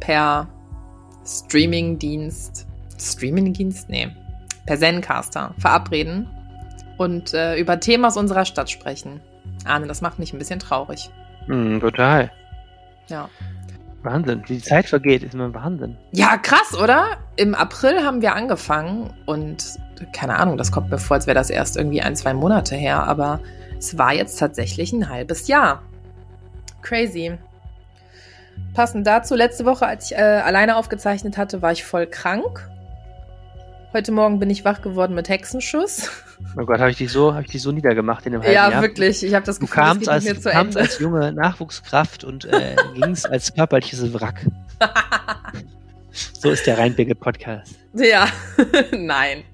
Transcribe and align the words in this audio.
per 0.00 0.48
Streamingdienst, 1.24 2.66
Streamingdienst? 2.98 3.88
Nee, 3.88 4.08
per 4.66 4.78
Zencaster 4.78 5.54
verabreden 5.58 6.28
und 6.98 7.32
äh, 7.34 7.56
über 7.56 7.80
Themen 7.80 8.04
aus 8.04 8.16
unserer 8.16 8.44
Stadt 8.44 8.70
sprechen. 8.70 9.20
Arne, 9.64 9.86
das 9.86 10.00
macht 10.00 10.18
mich 10.18 10.32
ein 10.32 10.38
bisschen 10.38 10.58
traurig. 10.58 11.10
Hm, 11.46 11.80
total. 11.80 12.30
Ja. 13.08 13.28
Wahnsinn, 14.02 14.42
wie 14.46 14.54
die 14.54 14.62
Zeit 14.62 14.86
vergeht, 14.86 15.22
ist 15.22 15.34
immer 15.34 15.52
Wahnsinn. 15.52 15.96
Ja, 16.12 16.38
krass, 16.38 16.76
oder? 16.78 17.18
Im 17.36 17.54
April 17.54 18.02
haben 18.02 18.22
wir 18.22 18.34
angefangen 18.34 19.12
und 19.26 19.78
keine 20.12 20.38
Ahnung, 20.38 20.56
das 20.56 20.72
kommt 20.72 20.90
mir 20.90 20.98
vor, 20.98 21.16
als 21.16 21.26
wäre 21.26 21.34
das 21.34 21.50
erst 21.50 21.76
irgendwie 21.76 22.00
ein, 22.00 22.16
zwei 22.16 22.32
Monate 22.32 22.76
her, 22.76 23.02
aber 23.02 23.40
es 23.78 23.98
war 23.98 24.14
jetzt 24.14 24.38
tatsächlich 24.38 24.92
ein 24.92 25.08
halbes 25.08 25.48
Jahr. 25.48 25.82
Crazy. 26.82 27.38
Passend 28.74 29.06
dazu, 29.06 29.34
letzte 29.34 29.64
Woche, 29.64 29.86
als 29.86 30.10
ich 30.10 30.16
äh, 30.16 30.20
alleine 30.20 30.76
aufgezeichnet 30.76 31.36
hatte, 31.36 31.60
war 31.62 31.72
ich 31.72 31.84
voll 31.84 32.06
krank. 32.06 32.68
Heute 33.92 34.12
Morgen 34.12 34.38
bin 34.38 34.48
ich 34.50 34.64
wach 34.64 34.80
geworden 34.82 35.14
mit 35.14 35.28
Hexenschuss. 35.28 36.10
Oh 36.56 36.64
Gott, 36.64 36.80
habe 36.80 36.90
ich 36.90 36.96
dich 36.96 37.12
so, 37.12 37.34
habe 37.34 37.44
ich 37.44 37.50
dich 37.50 37.60
so 37.60 37.70
niedergemacht 37.70 38.24
in 38.24 38.32
dem 38.32 38.40
halben 38.40 38.54
Ja, 38.54 38.70
Jahr. 38.70 38.80
wirklich. 38.80 39.22
Ich 39.22 39.34
habe 39.34 39.44
das 39.44 39.58
Du 39.58 39.66
Gefühl, 39.66 39.82
kamst, 39.82 40.02
es 40.04 40.08
als, 40.08 40.24
geht 40.24 40.36
du 40.38 40.40
mehr 40.44 40.52
kamst 40.54 40.72
zu 40.72 40.78
Ende. 40.78 40.90
als 40.90 40.98
junge 40.98 41.32
Nachwuchskraft 41.32 42.24
und 42.24 42.46
äh, 42.46 42.76
gingst 42.94 43.28
als 43.28 43.52
körperliches 43.54 44.14
Wrack. 44.14 44.46
So 46.40 46.50
ist 46.50 46.66
der 46.66 46.78
Rheinbigge-Podcast. 46.78 47.74
Ja, 47.94 48.26
nein. 48.92 49.44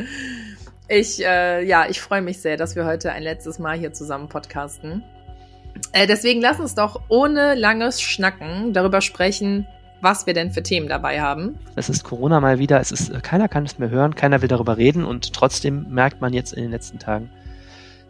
Ich, 0.88 1.22
äh, 1.24 1.62
ja, 1.64 1.86
ich 1.88 2.00
freue 2.00 2.22
mich 2.22 2.38
sehr, 2.40 2.56
dass 2.56 2.76
wir 2.76 2.86
heute 2.86 3.10
ein 3.12 3.22
letztes 3.24 3.58
Mal 3.58 3.76
hier 3.76 3.92
zusammen 3.92 4.28
podcasten. 4.28 5.02
Äh, 5.92 6.06
deswegen 6.06 6.40
lass 6.40 6.60
uns 6.60 6.74
doch 6.74 7.00
ohne 7.08 7.54
langes 7.54 8.00
Schnacken 8.00 8.72
darüber 8.72 9.00
sprechen, 9.00 9.66
was 10.00 10.26
wir 10.26 10.34
denn 10.34 10.50
für 10.50 10.62
Themen 10.62 10.88
dabei 10.88 11.20
haben. 11.20 11.58
Es 11.74 11.88
ist 11.88 12.04
Corona 12.04 12.40
mal 12.40 12.58
wieder, 12.58 12.80
es 12.80 12.92
ist, 12.92 13.10
äh, 13.10 13.20
keiner 13.20 13.48
kann 13.48 13.64
es 13.64 13.78
mehr 13.78 13.90
hören, 13.90 14.14
keiner 14.14 14.42
will 14.42 14.48
darüber 14.48 14.76
reden 14.76 15.04
und 15.04 15.32
trotzdem 15.32 15.86
merkt 15.88 16.20
man 16.20 16.32
jetzt 16.32 16.52
in 16.52 16.62
den 16.62 16.70
letzten 16.70 16.98
Tagen, 16.98 17.30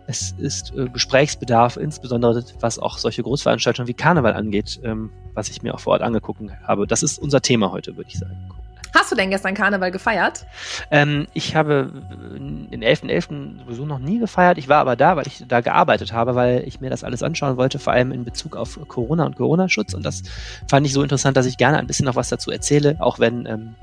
es 0.07 0.35
ist 0.39 0.73
äh, 0.77 0.89
Gesprächsbedarf, 0.89 1.77
insbesondere 1.77 2.45
was 2.61 2.79
auch 2.79 2.99
solche 2.99 3.23
Großveranstaltungen 3.23 3.89
wie 3.89 3.95
Karneval 3.95 4.35
angeht, 4.35 4.81
ähm, 4.85 5.11
was 5.35 5.49
ich 5.49 5.63
mir 5.63 5.75
auch 5.75 5.81
vor 5.81 5.95
Ort 5.95 6.03
angeguckt 6.03 6.43
habe. 6.63 6.87
Das 6.87 7.03
ist 7.03 7.19
unser 7.19 7.41
Thema 7.41 7.73
heute, 7.73 7.97
würde 7.97 8.11
ich 8.11 8.19
sagen. 8.19 8.51
Hast 8.99 9.13
du 9.13 9.17
denn 9.17 9.29
gestern 9.31 9.55
Karneval 9.55 9.91
gefeiert? 9.91 10.47
Ähm, 10.91 11.27
ich 11.35 11.55
habe 11.55 11.91
äh, 12.11 12.39
den 12.39 12.83
11.11. 12.83 13.65
sowieso 13.65 13.85
noch 13.85 13.99
nie 13.99 14.19
gefeiert. 14.19 14.57
Ich 14.57 14.69
war 14.69 14.79
aber 14.79 14.97
da, 14.97 15.17
weil 15.17 15.27
ich 15.27 15.45
da 15.47 15.61
gearbeitet 15.61 16.13
habe, 16.15 16.35
weil 16.35 16.65
ich 16.67 16.81
mir 16.81 16.89
das 16.89 17.05
alles 17.05 17.23
anschauen 17.23 17.59
wollte, 17.59 17.79
vor 17.79 17.93
allem 17.93 18.11
in 18.11 18.25
Bezug 18.25 18.57
auf 18.57 18.79
Corona 18.89 19.27
und 19.27 19.37
Corona-Schutz. 19.37 19.93
Und 19.93 20.03
das 20.05 20.23
fand 20.69 20.87
ich 20.87 20.95
so 20.95 21.03
interessant, 21.03 21.37
dass 21.37 21.45
ich 21.45 21.59
gerne 21.59 21.79
ein 21.79 21.87
bisschen 21.87 22.07
noch 22.07 22.17
was 22.17 22.31
dazu 22.31 22.51
erzähle, 22.51 22.97
auch 23.01 23.19
wenn 23.19 23.45
ähm, 23.45 23.75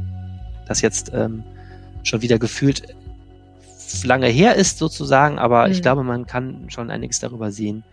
das 0.67 0.81
jetzt 0.81 1.11
ähm, 1.13 1.43
schon 2.01 2.21
wieder 2.23 2.39
gefühlt 2.39 2.83
lange 4.03 4.27
her 4.27 4.55
ist 4.55 4.79
sozusagen. 4.79 5.37
Aber 5.37 5.67
Mhm. 5.67 5.73
ich 5.73 5.81
glaube, 5.83 6.03
man 6.03 6.25
kann 6.25 6.65
schon 6.69 6.89
einiges 6.89 7.19
darüber 7.19 7.51
sehen, 7.51 7.83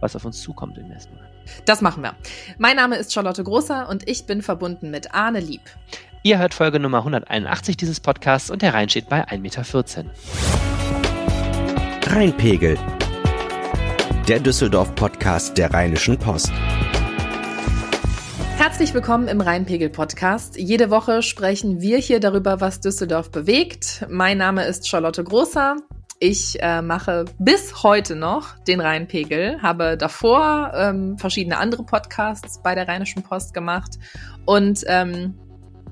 was 0.00 0.14
auf 0.14 0.26
uns 0.26 0.42
zukommt 0.42 0.76
im 0.76 0.90
ersten 0.90 1.14
Mal. 1.14 1.24
Das 1.64 1.80
machen 1.80 2.02
wir. 2.02 2.14
Mein 2.58 2.74
Name 2.76 2.96
ist 2.96 3.12
Charlotte 3.12 3.42
Großer 3.44 3.88
und 3.88 4.08
ich 4.08 4.26
bin 4.26 4.42
verbunden 4.42 4.90
mit 4.90 5.14
Arne 5.14 5.38
Lieb. 5.38 5.60
Ihr 6.26 6.38
hört 6.40 6.54
Folge 6.54 6.80
Nummer 6.80 6.98
181 6.98 7.76
dieses 7.76 8.00
Podcasts 8.00 8.50
und 8.50 8.60
der 8.60 8.74
Rhein 8.74 8.88
steht 8.88 9.08
bei 9.08 9.28
1,14 9.28 9.38
Meter. 9.38 10.10
Rheinpegel. 12.12 12.76
Der 14.26 14.40
Düsseldorf-Podcast 14.40 15.56
der 15.56 15.72
Rheinischen 15.72 16.18
Post. 16.18 16.50
Herzlich 18.56 18.92
willkommen 18.92 19.28
im 19.28 19.40
Rheinpegel-Podcast. 19.40 20.58
Jede 20.58 20.90
Woche 20.90 21.22
sprechen 21.22 21.80
wir 21.80 21.98
hier 21.98 22.18
darüber, 22.18 22.60
was 22.60 22.80
Düsseldorf 22.80 23.30
bewegt. 23.30 24.04
Mein 24.10 24.38
Name 24.38 24.64
ist 24.64 24.88
Charlotte 24.88 25.22
Großer. 25.22 25.76
Ich 26.18 26.60
äh, 26.60 26.82
mache 26.82 27.26
bis 27.38 27.84
heute 27.84 28.16
noch 28.16 28.58
den 28.64 28.80
Rheinpegel, 28.80 29.62
habe 29.62 29.96
davor 29.96 30.72
ähm, 30.74 31.18
verschiedene 31.18 31.58
andere 31.58 31.84
Podcasts 31.84 32.60
bei 32.64 32.74
der 32.74 32.88
Rheinischen 32.88 33.22
Post 33.22 33.54
gemacht 33.54 33.92
und 34.44 34.82
ähm, 34.88 35.38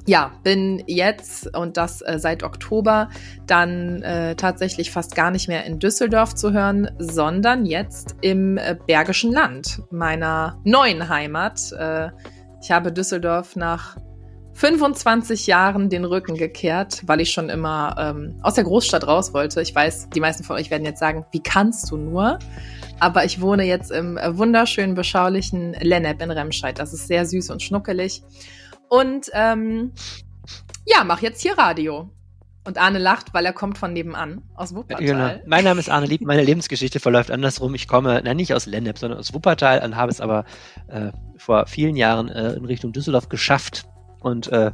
ja, 0.06 0.32
bin 0.42 0.82
jetzt 0.86 1.56
und 1.56 1.76
das 1.76 2.02
äh, 2.02 2.18
seit 2.18 2.42
Oktober 2.42 3.08
dann 3.46 4.02
äh, 4.02 4.34
tatsächlich 4.36 4.90
fast 4.90 5.14
gar 5.14 5.30
nicht 5.30 5.48
mehr 5.48 5.64
in 5.64 5.78
Düsseldorf 5.78 6.34
zu 6.34 6.52
hören, 6.52 6.90
sondern 6.98 7.64
jetzt 7.64 8.16
im 8.20 8.58
äh, 8.58 8.76
Bergischen 8.86 9.32
Land, 9.32 9.82
meiner 9.90 10.60
neuen 10.64 11.08
Heimat. 11.08 11.72
Äh, 11.72 12.10
ich 12.60 12.70
habe 12.70 12.92
Düsseldorf 12.92 13.56
nach 13.56 13.96
25 14.54 15.48
Jahren 15.48 15.88
den 15.88 16.04
Rücken 16.04 16.36
gekehrt, 16.36 17.02
weil 17.06 17.20
ich 17.20 17.32
schon 17.32 17.48
immer 17.48 17.96
ähm, 17.98 18.38
aus 18.42 18.54
der 18.54 18.64
Großstadt 18.64 19.06
raus 19.06 19.34
wollte. 19.34 19.60
Ich 19.60 19.74
weiß, 19.74 20.10
die 20.10 20.20
meisten 20.20 20.44
von 20.44 20.56
euch 20.56 20.70
werden 20.70 20.84
jetzt 20.84 21.00
sagen, 21.00 21.26
wie 21.32 21.42
kannst 21.42 21.90
du 21.90 21.96
nur? 21.96 22.38
Aber 23.00 23.24
ich 23.24 23.40
wohne 23.40 23.64
jetzt 23.64 23.90
im 23.90 24.16
äh, 24.16 24.36
wunderschönen, 24.36 24.94
beschaulichen 24.94 25.74
Lennep 25.80 26.22
in 26.22 26.30
Remscheid. 26.30 26.78
Das 26.78 26.92
ist 26.92 27.08
sehr 27.08 27.26
süß 27.26 27.50
und 27.50 27.62
schnuckelig. 27.62 28.22
Und 28.94 29.28
ähm, 29.32 29.90
ja, 30.86 31.02
mach 31.02 31.20
jetzt 31.20 31.42
hier 31.42 31.58
Radio. 31.58 32.10
Und 32.66 32.78
Arne 32.78 32.98
lacht, 32.98 33.34
weil 33.34 33.44
er 33.44 33.52
kommt 33.52 33.76
von 33.76 33.92
nebenan, 33.92 34.42
aus 34.54 34.74
Wuppertal. 34.74 35.04
Genau. 35.04 35.34
Mein 35.46 35.64
Name 35.64 35.80
ist 35.80 35.90
Arne 35.90 36.06
Lieb, 36.06 36.22
meine 36.22 36.42
Lebensgeschichte 36.42 36.98
verläuft 36.98 37.30
andersrum. 37.30 37.74
Ich 37.74 37.88
komme, 37.88 38.22
nein, 38.24 38.36
nicht 38.36 38.54
aus 38.54 38.64
Lennep, 38.64 38.96
sondern 38.96 39.18
aus 39.18 39.34
Wuppertal 39.34 39.84
und 39.84 39.96
habe 39.96 40.10
es 40.10 40.20
aber 40.20 40.44
äh, 40.88 41.10
vor 41.36 41.66
vielen 41.66 41.94
Jahren 41.96 42.30
äh, 42.30 42.54
in 42.54 42.64
Richtung 42.64 42.92
Düsseldorf 42.92 43.28
geschafft 43.28 43.84
und 44.20 44.50
äh, 44.50 44.70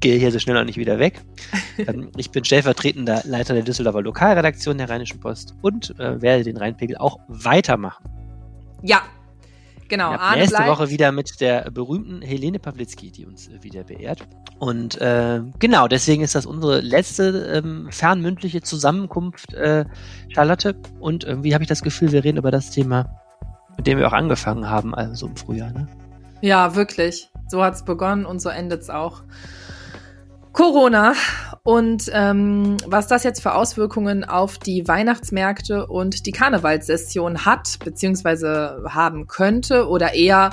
gehe 0.00 0.18
hier 0.18 0.32
so 0.32 0.40
schnell 0.40 0.56
auch 0.56 0.64
nicht 0.64 0.78
wieder 0.78 0.98
weg. 0.98 1.20
ähm, 1.78 2.10
ich 2.16 2.32
bin 2.32 2.44
stellvertretender 2.44 3.22
Leiter 3.24 3.54
der 3.54 3.62
Düsseldorfer 3.62 4.02
Lokalredaktion 4.02 4.78
der 4.78 4.90
Rheinischen 4.90 5.20
Post 5.20 5.54
und 5.62 5.94
äh, 6.00 6.20
werde 6.20 6.42
den 6.42 6.56
Rheinpegel 6.56 6.96
auch 6.96 7.20
weitermachen. 7.28 8.04
Ja, 8.82 9.02
genau. 9.88 10.12
Ab 10.12 10.20
Arne 10.20 10.38
nächste 10.38 10.56
bleibt. 10.56 10.70
Woche 10.70 10.90
wieder 10.90 11.12
mit 11.12 11.40
der 11.40 11.70
berühmten 11.70 12.22
Helene 12.22 12.58
Pawlitzki, 12.58 13.10
die 13.10 13.26
uns 13.26 13.48
äh, 13.48 13.62
wieder 13.62 13.84
beehrt. 13.84 14.20
Und 14.58 15.00
äh, 15.00 15.40
genau, 15.58 15.88
deswegen 15.88 16.22
ist 16.22 16.34
das 16.34 16.46
unsere 16.46 16.80
letzte 16.80 17.62
ähm, 17.64 17.88
fernmündliche 17.90 18.62
Zusammenkunft, 18.62 19.54
äh, 19.54 19.84
Charlotte. 20.28 20.76
Und 21.00 21.24
irgendwie 21.24 21.54
habe 21.54 21.64
ich 21.64 21.68
das 21.68 21.82
Gefühl, 21.82 22.12
wir 22.12 22.24
reden 22.24 22.38
über 22.38 22.50
das 22.50 22.70
Thema, 22.70 23.20
mit 23.76 23.86
dem 23.86 23.98
wir 23.98 24.08
auch 24.08 24.12
angefangen 24.12 24.68
haben, 24.68 24.94
also 24.94 25.26
im 25.26 25.36
Frühjahr. 25.36 25.72
Ne? 25.72 25.88
Ja, 26.40 26.74
wirklich. 26.74 27.30
So 27.48 27.62
hat's 27.62 27.84
begonnen 27.84 28.26
und 28.26 28.40
so 28.40 28.48
endet's 28.48 28.90
auch. 28.90 29.22
Corona 30.52 31.14
und 31.62 32.10
ähm, 32.12 32.76
was 32.86 33.06
das 33.06 33.24
jetzt 33.24 33.42
für 33.42 33.54
Auswirkungen 33.54 34.24
auf 34.24 34.58
die 34.58 34.88
Weihnachtsmärkte 34.88 35.86
und 35.86 36.26
die 36.26 36.32
Karnevalssession 36.32 37.44
hat, 37.44 37.78
beziehungsweise 37.84 38.82
haben 38.88 39.26
könnte 39.26 39.88
oder 39.88 40.14
eher, 40.14 40.50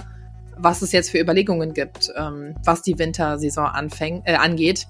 was 0.58 0.82
es 0.82 0.92
jetzt 0.92 1.10
für 1.10 1.20
Überlegungen 1.20 1.74
gibt, 1.74 2.12
ähm, 2.18 2.56
was 2.64 2.82
die 2.82 3.00
Wintersaison 3.00 3.66
anfäng, 3.66 4.24
äh, 4.26 4.36
angeht. 4.36 4.88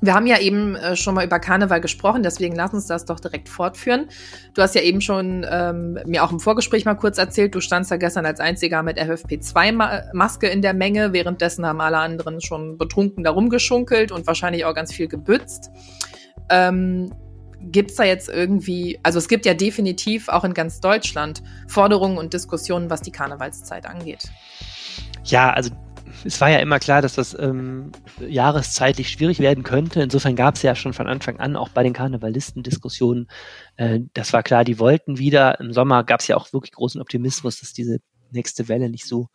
Wir 0.00 0.14
haben 0.14 0.26
ja 0.26 0.38
eben 0.38 0.76
äh, 0.76 0.94
schon 0.94 1.14
mal 1.14 1.24
über 1.24 1.38
Karneval 1.38 1.80
gesprochen, 1.80 2.22
deswegen 2.22 2.54
lass 2.54 2.74
uns 2.74 2.86
das 2.86 3.06
doch 3.06 3.18
direkt 3.18 3.48
fortführen. 3.48 4.08
Du 4.54 4.62
hast 4.62 4.74
ja 4.74 4.82
eben 4.82 5.00
schon 5.00 5.46
ähm, 5.50 5.98
mir 6.06 6.22
auch 6.22 6.32
im 6.32 6.40
Vorgespräch 6.40 6.84
mal 6.84 6.94
kurz 6.94 7.18
erzählt, 7.18 7.54
du 7.54 7.60
standst 7.60 7.90
da 7.90 7.96
gestern 7.96 8.26
als 8.26 8.40
einziger 8.40 8.82
mit 8.82 8.98
FFP2-Maske 8.98 10.48
in 10.48 10.60
der 10.60 10.74
Menge, 10.74 11.12
währenddessen 11.12 11.64
haben 11.64 11.80
alle 11.80 11.98
anderen 11.98 12.40
schon 12.40 12.76
betrunken 12.76 13.24
da 13.24 13.30
rumgeschunkelt 13.30 14.12
und 14.12 14.26
wahrscheinlich 14.26 14.64
auch 14.64 14.74
ganz 14.74 14.92
viel 14.92 15.08
gebützt. 15.08 15.70
Ähm, 16.50 17.12
Gibt 17.58 17.90
es 17.90 17.96
da 17.96 18.04
jetzt 18.04 18.28
irgendwie, 18.28 19.00
also 19.02 19.18
es 19.18 19.28
gibt 19.28 19.46
ja 19.46 19.54
definitiv 19.54 20.28
auch 20.28 20.44
in 20.44 20.54
ganz 20.54 20.80
Deutschland 20.80 21.42
Forderungen 21.66 22.18
und 22.18 22.34
Diskussionen, 22.34 22.90
was 22.90 23.00
die 23.00 23.10
Karnevalszeit 23.10 23.86
angeht. 23.86 24.24
Ja, 25.24 25.50
also 25.52 25.70
es 26.26 26.40
war 26.40 26.50
ja 26.50 26.58
immer 26.58 26.78
klar, 26.78 27.02
dass 27.02 27.14
das 27.14 27.38
ähm, 27.38 27.92
jahreszeitlich 28.20 29.10
schwierig 29.10 29.38
werden 29.38 29.64
könnte. 29.64 30.02
Insofern 30.02 30.36
gab 30.36 30.56
es 30.56 30.62
ja 30.62 30.74
schon 30.74 30.92
von 30.92 31.06
Anfang 31.06 31.38
an 31.38 31.56
auch 31.56 31.68
bei 31.68 31.82
den 31.82 31.92
Karnevalisten 31.92 32.62
Diskussionen. 32.62 33.28
Äh, 33.76 34.00
das 34.12 34.32
war 34.32 34.42
klar, 34.42 34.64
die 34.64 34.78
wollten 34.78 35.18
wieder. 35.18 35.60
Im 35.60 35.72
Sommer 35.72 36.04
gab 36.04 36.20
es 36.20 36.28
ja 36.28 36.36
auch 36.36 36.52
wirklich 36.52 36.72
großen 36.72 37.00
Optimismus, 37.00 37.60
dass 37.60 37.72
diese 37.72 37.98
nächste 38.30 38.68
Welle 38.68 38.90
nicht 38.90 39.06
so 39.06 39.28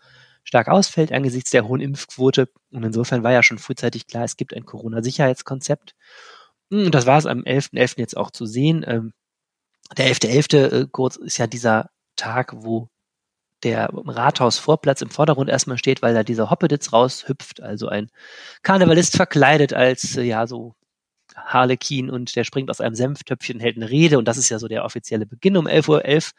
stark 0.43 0.67
ausfällt 0.67 1.11
angesichts 1.11 1.51
der 1.51 1.67
hohen 1.67 1.81
Impfquote. 1.81 2.49
Und 2.71 2.83
insofern 2.83 3.23
war 3.23 3.31
ja 3.31 3.43
schon 3.43 3.59
frühzeitig 3.59 4.07
klar, 4.07 4.23
es 4.23 4.37
gibt 4.37 4.53
ein 4.53 4.65
Corona-Sicherheitskonzept. 4.65 5.93
Und 6.69 6.93
das 6.93 7.05
war 7.05 7.17
es 7.17 7.25
am 7.25 7.41
11.11. 7.41 7.73
.11. 7.73 7.93
jetzt 7.97 8.17
auch 8.17 8.31
zu 8.31 8.45
sehen. 8.45 8.83
Ähm, 8.87 9.13
der 9.97 10.07
11.11. 10.07 10.21
.11., 10.29 10.57
äh, 10.57 10.87
kurz 10.91 11.15
ist 11.17 11.37
ja 11.37 11.47
dieser 11.47 11.89
Tag, 12.15 12.53
wo 12.55 12.89
der 13.63 13.89
Rathausvorplatz 13.93 15.01
im 15.01 15.09
Vordergrund 15.09 15.49
erstmal 15.49 15.77
steht, 15.77 16.01
weil 16.01 16.13
da 16.13 16.23
dieser 16.23 16.49
Hoppeditz 16.49 16.93
raushüpft, 16.93 17.61
also 17.61 17.87
ein 17.87 18.09
Karnevalist 18.63 19.15
verkleidet 19.15 19.73
als, 19.73 20.17
äh, 20.17 20.23
ja, 20.23 20.47
so 20.47 20.75
Harlekin 21.35 22.09
und 22.09 22.35
der 22.35 22.43
springt 22.43 22.69
aus 22.69 22.81
einem 22.81 22.95
Senftöpfchen, 22.95 23.59
hält 23.59 23.77
eine 23.77 23.89
Rede 23.89 24.17
und 24.17 24.27
das 24.27 24.37
ist 24.37 24.49
ja 24.49 24.59
so 24.59 24.67
der 24.67 24.83
offizielle 24.83 25.25
Beginn 25.25 25.57
um 25.57 25.67
11.11 25.67 25.89
Uhr. 25.89 26.05
.11. 26.05 26.31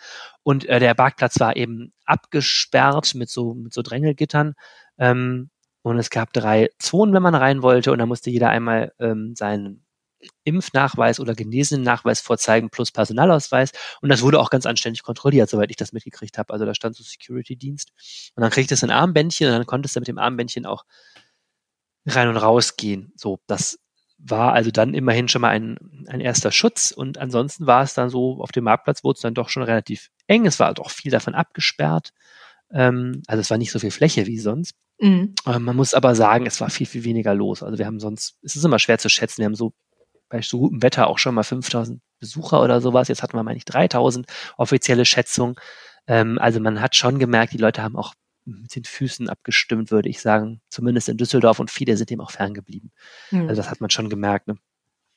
Und 0.43 0.65
äh, 0.67 0.81
der 0.81 0.95
Parkplatz 0.95 1.41
war 1.41 1.57
eben 1.57 1.93
abgesperrt 2.05 3.15
mit 3.15 3.31
so, 3.31 3.55
mit 3.55 3.73
so 3.73 3.83
Drängelgittern. 3.83 4.55
Ähm, 4.99 5.51
und 5.83 5.99
es 5.99 6.11
gab 6.11 6.33
drei 6.33 6.71
Zonen, 6.79 7.15
wenn 7.15 7.23
man 7.23 7.35
rein 7.35 7.63
wollte 7.63 7.93
und 7.93 7.99
da 7.99 8.07
musste 8.07 8.31
jeder 8.31 8.51
einmal 8.51 8.93
ähm, 9.01 9.35
seinen 9.35 9.82
Impfnachweis 10.45 11.21
oder 11.21 11.35
Genesenen-Nachweis 11.35 12.21
vorzeigen 12.21 12.71
plus 12.71 12.91
Personalausweis. 12.91 13.73
Und 14.01 14.09
das 14.09 14.23
wurde 14.23 14.41
auch 14.41 14.51
ganz 14.51 14.67
anständig 14.67 15.03
kontrolliert, 15.03 15.49
soweit 15.49 15.71
ich 15.71 15.77
das 15.77 15.93
mitgekriegt 15.93 16.39
habe. 16.39 16.53
Also 16.53 16.65
da 16.65 16.75
stand 16.75 16.97
so 16.97 17.03
Security-Dienst. 17.03 17.93
Und 18.35 18.43
dann 18.43 18.51
kriegte 18.51 18.75
es 18.75 18.85
ein 18.85 18.91
Armbändchen 18.91 19.49
und 19.49 19.55
dann 19.55 19.67
konntest 19.67 19.97
du 19.97 20.01
mit 20.01 20.09
dem 20.09 20.19
Armbändchen 20.19 20.67
auch 20.67 20.85
rein 22.07 22.29
und 22.29 22.37
raus 22.37 22.77
gehen. 22.77 23.13
So, 23.17 23.39
das 23.47 23.79
war 24.19 24.53
also 24.53 24.71
dann 24.71 24.95
immerhin 24.95 25.29
schon 25.29 25.43
mal 25.43 25.51
ein, 25.51 26.07
ein 26.09 26.21
erster 26.21 26.53
Schutz. 26.53 26.93
Und 26.93 27.19
ansonsten 27.19 27.67
war 27.67 27.83
es 27.83 27.95
dann 27.95 28.09
so, 28.09 28.41
auf 28.41 28.53
dem 28.53 28.65
Marktplatz 28.65 29.05
wurde 29.05 29.17
es 29.17 29.23
dann 29.23 29.35
doch 29.35 29.49
schon 29.49 29.63
relativ 29.63 30.11
eng. 30.27 30.47
Es 30.47 30.61
war 30.61 30.73
doch 30.75 30.91
viel 30.91 31.11
davon 31.11 31.35
abgesperrt. 31.35 32.11
Ähm, 32.73 33.23
also 33.27 33.41
es 33.41 33.51
war 33.51 33.59
nicht 33.59 33.73
so 33.73 33.79
viel 33.79 33.91
Fläche 33.91 34.27
wie 34.27 34.39
sonst. 34.39 34.75
Mhm. 35.01 35.35
Ähm, 35.47 35.65
man 35.65 35.77
muss 35.77 35.95
aber 35.95 36.15
sagen, 36.15 36.47
es 36.47 36.61
war 36.61 36.71
viel, 36.71 36.87
viel 36.87 37.05
weniger 37.05 37.35
los. 37.35 37.63
Also 37.63 37.79
wir 37.79 37.87
haben 37.87 38.01
sonst, 38.01 38.39
es 38.43 38.55
ist 38.57 38.65
immer 38.65 38.79
schwer 38.79 38.99
zu 38.99 39.09
schätzen, 39.09 39.39
wir 39.39 39.47
haben 39.47 39.55
so 39.55 39.73
bei 40.33 40.41
so 40.41 40.59
gutem 40.59 40.83
Wetter 40.83 41.07
auch 41.07 41.19
schon 41.19 41.35
mal 41.35 41.43
5000 41.43 42.01
Besucher 42.19 42.63
oder 42.63 42.81
sowas. 42.81 43.09
Jetzt 43.09 43.23
hatten 43.23 43.37
wir, 43.37 43.43
meine 43.43 43.59
ich, 43.59 43.67
3000 43.67 44.27
offizielle 44.57 45.05
Schätzungen. 45.05 45.57
Ähm, 46.07 46.39
also 46.41 46.59
man 46.59 46.81
hat 46.81 46.97
schon 46.97 47.19
gemerkt, 47.19 47.53
die 47.53 47.59
Leute 47.59 47.83
haben 47.83 47.97
auch 47.97 48.15
mit 48.45 48.75
den 48.75 48.85
Füßen 48.85 49.29
abgestimmt, 49.29 49.91
würde 49.91 50.09
ich 50.09 50.21
sagen. 50.21 50.61
Zumindest 50.71 51.09
in 51.09 51.19
Düsseldorf 51.19 51.61
und 51.61 51.71
viele 51.71 51.97
sind 51.97 52.11
dem 52.11 52.21
auch 52.21 52.31
ferngeblieben. 52.31 52.91
Mhm. 53.31 53.49
Also 53.49 53.61
das 53.61 53.71
hat 53.71 53.81
man 53.81 53.91
schon 53.91 54.09
gemerkt. 54.09 54.49
Ne? 54.49 54.57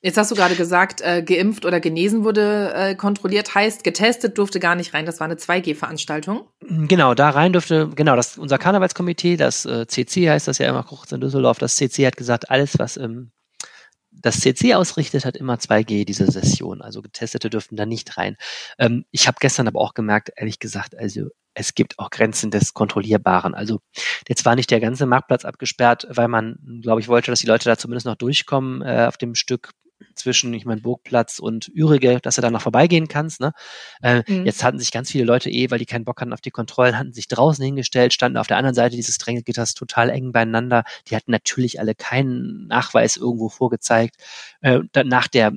Jetzt 0.02 0.18
hast 0.18 0.30
du 0.30 0.36
gerade 0.36 0.56
gesagt, 0.56 1.02
äh, 1.02 1.24
geimpft 1.24 1.66
oder 1.66 1.80
genesen 1.80 2.26
wurde 2.26 2.74
äh, 2.76 2.96
kontrolliert, 2.96 3.56
heißt 3.56 3.84
getestet 3.84 4.38
durfte 4.38 4.60
gar 4.60 4.76
nicht 4.76 4.94
rein. 4.94 5.06
Das 5.06 5.20
war 5.20 5.26
eine 5.26 5.36
2G-Veranstaltung. 5.36 6.50
Genau, 6.60 7.16
da 7.16 7.30
rein 7.30 7.54
dürfte, 7.54 7.90
genau, 7.96 8.16
das 8.16 8.38
unser 8.38 8.58
Karnevalskomitee, 8.58 9.38
das 9.38 9.66
äh, 9.66 9.88
CC 9.88 10.30
heißt 10.30 10.48
das 10.48 10.58
ja 10.58 10.70
immer 10.70 10.84
kurz 10.84 11.12
in 11.14 11.22
Düsseldorf, 11.22 11.58
das 11.58 11.78
CC 11.78 12.06
hat 12.06 12.18
gesagt, 12.18 12.52
alles, 12.52 12.78
was 12.78 12.98
im 12.98 13.32
das 14.26 14.40
CC 14.42 14.74
ausrichtet, 14.74 15.24
hat 15.24 15.38
immer 15.38 15.56
2G 15.56 16.04
diese 16.04 16.30
Session. 16.30 16.82
Also 16.82 17.02
Getestete 17.02 17.50
dürften 17.50 17.76
da 17.76 17.86
nicht 17.86 18.18
rein. 18.18 18.38
Ähm, 18.80 19.06
ich 19.12 19.28
habe 19.28 19.38
gestern 19.40 19.68
aber 19.68 19.80
auch 19.80 19.94
gemerkt, 19.94 20.32
ehrlich 20.36 20.60
gesagt, 20.60 20.98
also 20.98 21.30
es 21.54 21.76
gibt 21.76 22.00
auch 22.00 22.10
Grenzen 22.10 22.52
des 22.52 22.74
Kontrollierbaren. 22.74 23.54
Also 23.54 23.80
jetzt 24.28 24.44
war 24.44 24.56
nicht 24.56 24.72
der 24.72 24.80
ganze 24.80 25.06
Marktplatz 25.06 25.46
abgesperrt, 25.46 26.08
weil 26.10 26.28
man, 26.28 26.58
glaube 26.82 27.02
ich, 27.02 27.08
wollte, 27.08 27.32
dass 27.32 27.40
die 27.40 27.48
Leute 27.48 27.70
da 27.70 27.78
zumindest 27.78 28.08
noch 28.08 28.16
durchkommen 28.16 28.82
äh, 28.82 29.06
auf 29.08 29.18
dem 29.18 29.36
Stück 29.36 29.72
zwischen, 30.16 30.54
ich 30.54 30.66
meine, 30.66 30.82
Burgplatz 30.82 31.40
und 31.40 31.70
Ürige, 31.74 32.20
dass 32.22 32.36
du 32.36 32.42
da 32.42 32.50
noch 32.50 32.62
vorbeigehen 32.62 33.08
kannst. 33.08 33.40
Ne? 33.42 33.54
Äh, 34.02 34.24
mhm. 34.28 34.46
Jetzt 34.46 34.64
hatten 34.64 34.80
sich 34.80 34.92
ganz 34.92 35.12
viele 35.12 35.26
Leute 35.26 35.50
eh, 35.50 35.70
weil 35.72 35.80
die 35.80 35.86
keinen 35.86 36.06
Bock 36.06 36.22
hatten 36.22 36.34
auf 36.34 36.42
die 36.42 36.52
Kontrollen, 36.52 36.98
hatten 36.98 37.14
sich 37.14 37.28
draußen 37.28 37.64
hingestellt, 37.64 38.14
standen 38.14 38.38
auf 38.38 38.48
der 38.48 38.58
anderen 38.58 38.76
Seite 38.76 38.96
dieses 38.96 39.18
Drängelgitters 39.18 39.74
total 39.74 40.10
eng 40.10 40.32
beieinander. 40.32 40.84
Die 41.08 41.16
hatten 41.16 41.32
natürlich 41.32 41.80
alle 41.80 41.96
keinen 41.96 42.68
Nachweis 42.68 43.18
irgendwo 43.18 43.50
vorgezeigt. 43.50 44.16
Äh, 44.62 44.80
nach 45.04 45.28
der 45.28 45.54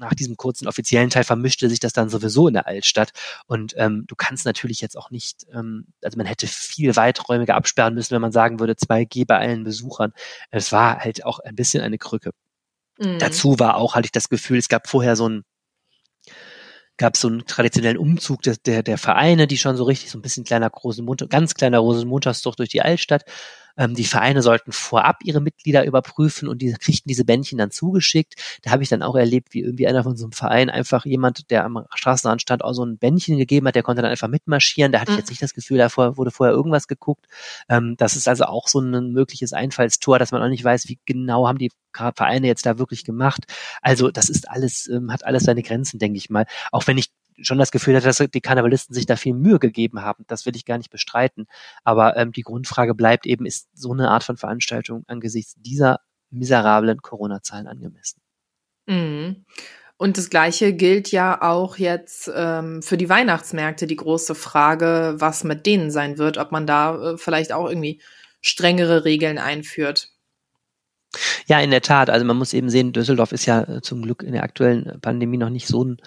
nach 0.00 0.14
diesem 0.14 0.36
kurzen 0.36 0.66
offiziellen 0.66 1.10
Teil 1.10 1.24
vermischte 1.24 1.68
sich 1.68 1.78
das 1.78 1.92
dann 1.92 2.08
sowieso 2.08 2.48
in 2.48 2.54
der 2.54 2.66
Altstadt. 2.66 3.12
Und 3.46 3.74
ähm, 3.76 4.04
du 4.08 4.16
kannst 4.16 4.46
natürlich 4.46 4.80
jetzt 4.80 4.96
auch 4.96 5.10
nicht, 5.10 5.46
ähm, 5.52 5.86
also 6.02 6.16
man 6.16 6.26
hätte 6.26 6.46
viel 6.46 6.96
weiträumiger 6.96 7.54
absperren 7.54 7.94
müssen, 7.94 8.14
wenn 8.14 8.22
man 8.22 8.32
sagen 8.32 8.60
würde, 8.60 8.72
2G 8.72 9.26
bei 9.26 9.38
allen 9.38 9.62
Besuchern. 9.62 10.12
Es 10.50 10.72
war 10.72 10.98
halt 11.00 11.24
auch 11.24 11.38
ein 11.40 11.54
bisschen 11.54 11.82
eine 11.82 11.98
Krücke. 11.98 12.30
Mhm. 13.00 13.18
Dazu 13.18 13.58
war 13.58 13.76
auch, 13.76 13.94
hatte 13.94 14.06
ich 14.06 14.12
das 14.12 14.28
Gefühl, 14.28 14.58
es 14.58 14.68
gab 14.68 14.88
vorher 14.88 15.16
so 15.16 15.28
ein 15.28 15.42
gab 16.98 17.16
so 17.16 17.28
einen 17.28 17.46
traditionellen 17.46 17.96
Umzug 17.96 18.42
der, 18.42 18.56
der, 18.56 18.82
der 18.82 18.98
Vereine, 18.98 19.46
die 19.46 19.56
schon 19.56 19.74
so 19.74 19.84
richtig 19.84 20.10
so 20.10 20.18
ein 20.18 20.22
bisschen 20.22 20.44
kleiner 20.44 20.68
Rosenmunter, 20.68 21.26
ganz 21.28 21.54
kleiner 21.54 21.78
Rosenmontagszug 21.78 22.56
durch 22.56 22.68
die 22.68 22.82
Altstadt. 22.82 23.24
Ähm, 23.80 23.94
die 23.94 24.04
Vereine 24.04 24.42
sollten 24.42 24.72
vorab 24.72 25.24
ihre 25.24 25.40
Mitglieder 25.40 25.86
überprüfen 25.86 26.48
und 26.48 26.60
die 26.60 26.72
kriegten 26.74 27.08
diese 27.08 27.24
Bändchen 27.24 27.56
dann 27.56 27.70
zugeschickt. 27.70 28.34
Da 28.62 28.70
habe 28.70 28.82
ich 28.82 28.90
dann 28.90 29.02
auch 29.02 29.16
erlebt, 29.16 29.54
wie 29.54 29.62
irgendwie 29.62 29.86
einer 29.86 30.04
von 30.04 30.16
so 30.16 30.26
einem 30.26 30.32
Verein 30.32 30.68
einfach 30.68 31.06
jemand, 31.06 31.50
der 31.50 31.64
am 31.64 31.86
Straßenrand 31.94 32.42
stand, 32.42 32.62
auch 32.62 32.74
so 32.74 32.84
ein 32.84 32.98
Bändchen 32.98 33.38
gegeben 33.38 33.66
hat, 33.66 33.74
der 33.74 33.82
konnte 33.82 34.02
dann 34.02 34.10
einfach 34.10 34.28
mitmarschieren. 34.28 34.92
Da 34.92 35.00
hatte 35.00 35.12
mhm. 35.12 35.16
ich 35.16 35.22
jetzt 35.22 35.30
nicht 35.30 35.42
das 35.42 35.54
Gefühl, 35.54 35.78
da 35.78 35.88
wurde 35.96 36.30
vorher 36.30 36.54
irgendwas 36.54 36.88
geguckt. 36.88 37.26
Ähm, 37.70 37.96
das 37.96 38.16
ist 38.16 38.28
also 38.28 38.44
auch 38.44 38.68
so 38.68 38.80
ein 38.80 39.12
mögliches 39.12 39.54
Einfallstor, 39.54 40.18
dass 40.18 40.30
man 40.30 40.42
auch 40.42 40.48
nicht 40.48 40.62
weiß, 40.64 40.88
wie 40.88 40.98
genau 41.06 41.48
haben 41.48 41.58
die 41.58 41.72
Vereine 41.94 42.46
jetzt 42.46 42.66
da 42.66 42.78
wirklich 42.78 43.04
gemacht. 43.04 43.46
Also 43.80 44.10
das 44.10 44.28
ist 44.28 44.50
alles, 44.50 44.88
ähm, 44.88 45.10
hat 45.10 45.24
alles 45.24 45.44
seine 45.44 45.62
Grenzen, 45.62 45.98
denke 45.98 46.18
ich 46.18 46.28
mal. 46.28 46.44
Auch 46.70 46.86
wenn 46.86 46.98
ich 46.98 47.10
schon 47.42 47.58
das 47.58 47.70
Gefühl 47.70 47.96
hatte, 47.96 48.06
dass 48.06 48.18
die 48.18 48.40
Karnevalisten 48.40 48.94
sich 48.94 49.06
da 49.06 49.16
viel 49.16 49.34
Mühe 49.34 49.58
gegeben 49.58 50.02
haben. 50.02 50.24
Das 50.26 50.46
will 50.46 50.56
ich 50.56 50.64
gar 50.64 50.78
nicht 50.78 50.90
bestreiten. 50.90 51.46
Aber 51.84 52.16
ähm, 52.16 52.32
die 52.32 52.42
Grundfrage 52.42 52.94
bleibt 52.94 53.26
eben, 53.26 53.46
ist 53.46 53.68
so 53.74 53.92
eine 53.92 54.10
Art 54.10 54.24
von 54.24 54.36
Veranstaltung 54.36 55.04
angesichts 55.06 55.54
dieser 55.58 56.00
miserablen 56.30 57.02
Corona-Zahlen 57.02 57.66
angemessen? 57.66 58.20
Mhm. 58.86 59.44
Und 59.96 60.16
das 60.16 60.30
Gleiche 60.30 60.72
gilt 60.72 61.12
ja 61.12 61.42
auch 61.42 61.76
jetzt 61.76 62.30
ähm, 62.34 62.82
für 62.82 62.96
die 62.96 63.10
Weihnachtsmärkte. 63.10 63.86
Die 63.86 63.96
große 63.96 64.34
Frage, 64.34 65.16
was 65.18 65.44
mit 65.44 65.66
denen 65.66 65.90
sein 65.90 66.16
wird, 66.16 66.38
ob 66.38 66.52
man 66.52 66.66
da 66.66 67.12
äh, 67.12 67.18
vielleicht 67.18 67.52
auch 67.52 67.68
irgendwie 67.68 68.00
strengere 68.40 69.04
Regeln 69.04 69.36
einführt. 69.36 70.08
Ja, 71.46 71.60
in 71.60 71.70
der 71.70 71.82
Tat. 71.82 72.08
Also 72.08 72.24
man 72.24 72.36
muss 72.36 72.54
eben 72.54 72.70
sehen, 72.70 72.92
Düsseldorf 72.92 73.32
ist 73.32 73.44
ja 73.44 73.62
äh, 73.62 73.82
zum 73.82 74.02
Glück 74.02 74.22
in 74.22 74.32
der 74.32 74.44
aktuellen 74.44 75.00
Pandemie 75.00 75.36
noch 75.36 75.50
nicht 75.50 75.66
so 75.66 75.84
ein 75.84 75.98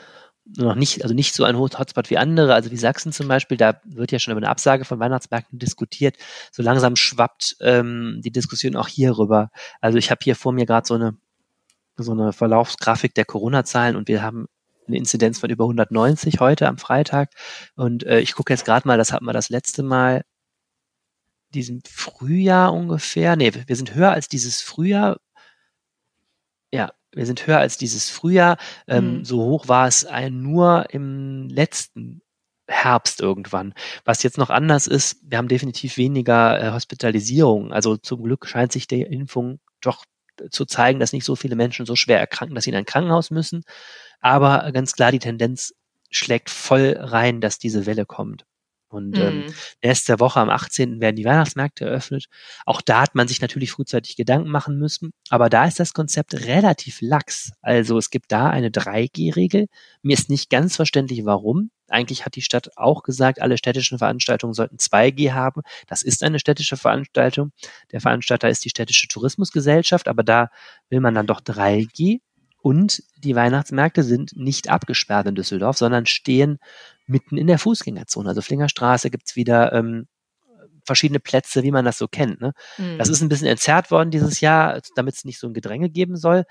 noch 0.45 0.75
nicht, 0.75 1.03
also 1.03 1.15
nicht 1.15 1.33
so 1.33 1.43
ein 1.43 1.57
Hotspot 1.57 2.09
wie 2.09 2.17
andere, 2.17 2.53
also 2.53 2.69
wie 2.71 2.77
Sachsen 2.77 3.11
zum 3.11 3.27
Beispiel, 3.27 3.57
da 3.57 3.79
wird 3.85 4.11
ja 4.11 4.19
schon 4.19 4.31
über 4.33 4.39
eine 4.39 4.49
Absage 4.49 4.85
von 4.85 4.99
Weihnachtsmärkten 4.99 5.57
diskutiert. 5.57 6.17
So 6.51 6.63
langsam 6.63 6.95
schwappt 6.95 7.55
ähm, 7.61 8.19
die 8.23 8.31
Diskussion 8.31 8.75
auch 8.75 8.87
hier 8.87 9.17
rüber. 9.17 9.51
Also 9.79 9.97
ich 9.97 10.11
habe 10.11 10.19
hier 10.23 10.35
vor 10.35 10.51
mir 10.51 10.65
gerade 10.65 10.87
so 10.87 10.95
eine 10.95 11.17
so 11.95 12.11
eine 12.11 12.33
Verlaufsgrafik 12.33 13.13
der 13.13 13.25
Corona-Zahlen 13.25 13.95
und 13.95 14.07
wir 14.07 14.23
haben 14.23 14.47
eine 14.87 14.97
Inzidenz 14.97 15.39
von 15.39 15.49
über 15.49 15.65
190 15.65 16.39
heute 16.39 16.67
am 16.67 16.77
Freitag. 16.77 17.31
Und 17.75 18.03
äh, 18.03 18.19
ich 18.19 18.33
gucke 18.33 18.51
jetzt 18.51 18.65
gerade 18.65 18.87
mal, 18.87 18.97
das 18.97 19.13
hatten 19.13 19.25
wir 19.25 19.33
das 19.33 19.49
letzte 19.49 19.83
Mal 19.83 20.23
diesem 21.53 21.81
Frühjahr 21.87 22.73
ungefähr. 22.73 23.35
Nee, 23.35 23.51
wir 23.67 23.75
sind 23.75 23.95
höher 23.95 24.11
als 24.11 24.27
dieses 24.27 24.61
Frühjahr. 24.61 25.19
Wir 27.13 27.25
sind 27.25 27.45
höher 27.45 27.59
als 27.59 27.77
dieses 27.77 28.09
Frühjahr. 28.09 28.57
Ähm, 28.87 29.19
mhm. 29.19 29.25
So 29.25 29.43
hoch 29.43 29.67
war 29.67 29.87
es 29.87 30.05
ein, 30.05 30.41
nur 30.41 30.87
im 30.89 31.47
letzten 31.49 32.21
Herbst 32.67 33.21
irgendwann. 33.21 33.73
Was 34.05 34.23
jetzt 34.23 34.37
noch 34.37 34.49
anders 34.49 34.87
ist, 34.87 35.17
wir 35.23 35.37
haben 35.37 35.47
definitiv 35.47 35.97
weniger 35.97 36.61
äh, 36.61 36.71
Hospitalisierung. 36.71 37.73
Also 37.73 37.97
zum 37.97 38.23
Glück 38.23 38.47
scheint 38.47 38.71
sich 38.71 38.87
die 38.87 39.01
Impfung 39.01 39.59
doch 39.81 40.05
zu 40.49 40.65
zeigen, 40.65 40.99
dass 40.99 41.13
nicht 41.13 41.25
so 41.25 41.35
viele 41.35 41.55
Menschen 41.55 41.85
so 41.85 41.95
schwer 41.95 42.19
erkranken, 42.19 42.55
dass 42.55 42.63
sie 42.63 42.71
in 42.71 42.75
ein 42.75 42.85
Krankenhaus 42.85 43.31
müssen. 43.31 43.63
Aber 44.19 44.71
ganz 44.71 44.93
klar, 44.93 45.11
die 45.11 45.19
Tendenz 45.19 45.75
schlägt 46.09 46.49
voll 46.49 46.95
rein, 46.97 47.41
dass 47.41 47.59
diese 47.59 47.85
Welle 47.85 48.05
kommt. 48.05 48.45
Und 48.93 49.17
ähm, 49.17 49.45
mhm. 49.45 49.53
nächste 49.83 50.19
Woche 50.19 50.39
am 50.39 50.49
18. 50.49 51.01
werden 51.01 51.15
die 51.15 51.25
Weihnachtsmärkte 51.25 51.85
eröffnet. 51.85 52.25
Auch 52.65 52.81
da 52.81 53.01
hat 53.01 53.15
man 53.15 53.27
sich 53.27 53.41
natürlich 53.41 53.71
frühzeitig 53.71 54.15
Gedanken 54.15 54.49
machen 54.49 54.77
müssen. 54.77 55.11
Aber 55.29 55.49
da 55.49 55.65
ist 55.65 55.79
das 55.79 55.93
Konzept 55.93 56.33
relativ 56.45 56.99
lax. 57.01 57.51
Also 57.61 57.97
es 57.97 58.09
gibt 58.09 58.31
da 58.31 58.49
eine 58.49 58.69
3G-Regel. 58.69 59.67
Mir 60.01 60.13
ist 60.13 60.29
nicht 60.29 60.49
ganz 60.49 60.75
verständlich, 60.75 61.25
warum. 61.25 61.71
Eigentlich 61.89 62.25
hat 62.25 62.35
die 62.35 62.41
Stadt 62.41 62.77
auch 62.77 63.03
gesagt, 63.03 63.41
alle 63.41 63.57
städtischen 63.57 63.97
Veranstaltungen 63.97 64.53
sollten 64.53 64.77
2G 64.77 65.33
haben. 65.33 65.61
Das 65.87 66.01
ist 66.01 66.23
eine 66.23 66.39
städtische 66.39 66.77
Veranstaltung. 66.77 67.51
Der 67.91 68.01
Veranstalter 68.01 68.49
ist 68.49 68.65
die 68.65 68.69
städtische 68.69 69.07
Tourismusgesellschaft, 69.07 70.07
aber 70.07 70.23
da 70.23 70.49
will 70.89 71.01
man 71.01 71.13
dann 71.13 71.27
doch 71.27 71.41
3G. 71.41 72.21
Und 72.63 73.03
die 73.17 73.35
Weihnachtsmärkte 73.35 74.03
sind 74.03 74.37
nicht 74.37 74.69
abgesperrt 74.69 75.27
in 75.27 75.35
Düsseldorf, 75.35 75.77
sondern 75.77 76.05
stehen 76.05 76.59
mitten 77.05 77.37
in 77.37 77.47
der 77.47 77.59
Fußgängerzone. 77.59 78.29
Also 78.29 78.41
Flingerstraße 78.41 79.09
gibt's 79.11 79.35
wieder 79.35 79.73
ähm, 79.73 80.07
verschiedene 80.85 81.19
Plätze, 81.19 81.63
wie 81.63 81.71
man 81.71 81.83
das 81.83 81.97
so 81.97 82.07
kennt. 82.07 82.39
Ne? 82.41 82.53
Mhm. 82.77 82.97
Das 82.97 83.09
ist 83.09 83.21
ein 83.21 83.27
bisschen 83.29 83.47
entzerrt 83.47 83.91
worden 83.91 84.11
dieses 84.11 84.39
Jahr, 84.39 84.79
damit 84.95 85.15
es 85.15 85.25
nicht 85.25 85.39
so 85.39 85.47
ein 85.47 85.53
Gedränge 85.53 85.89
geben 85.89 86.15
soll. 86.15 86.45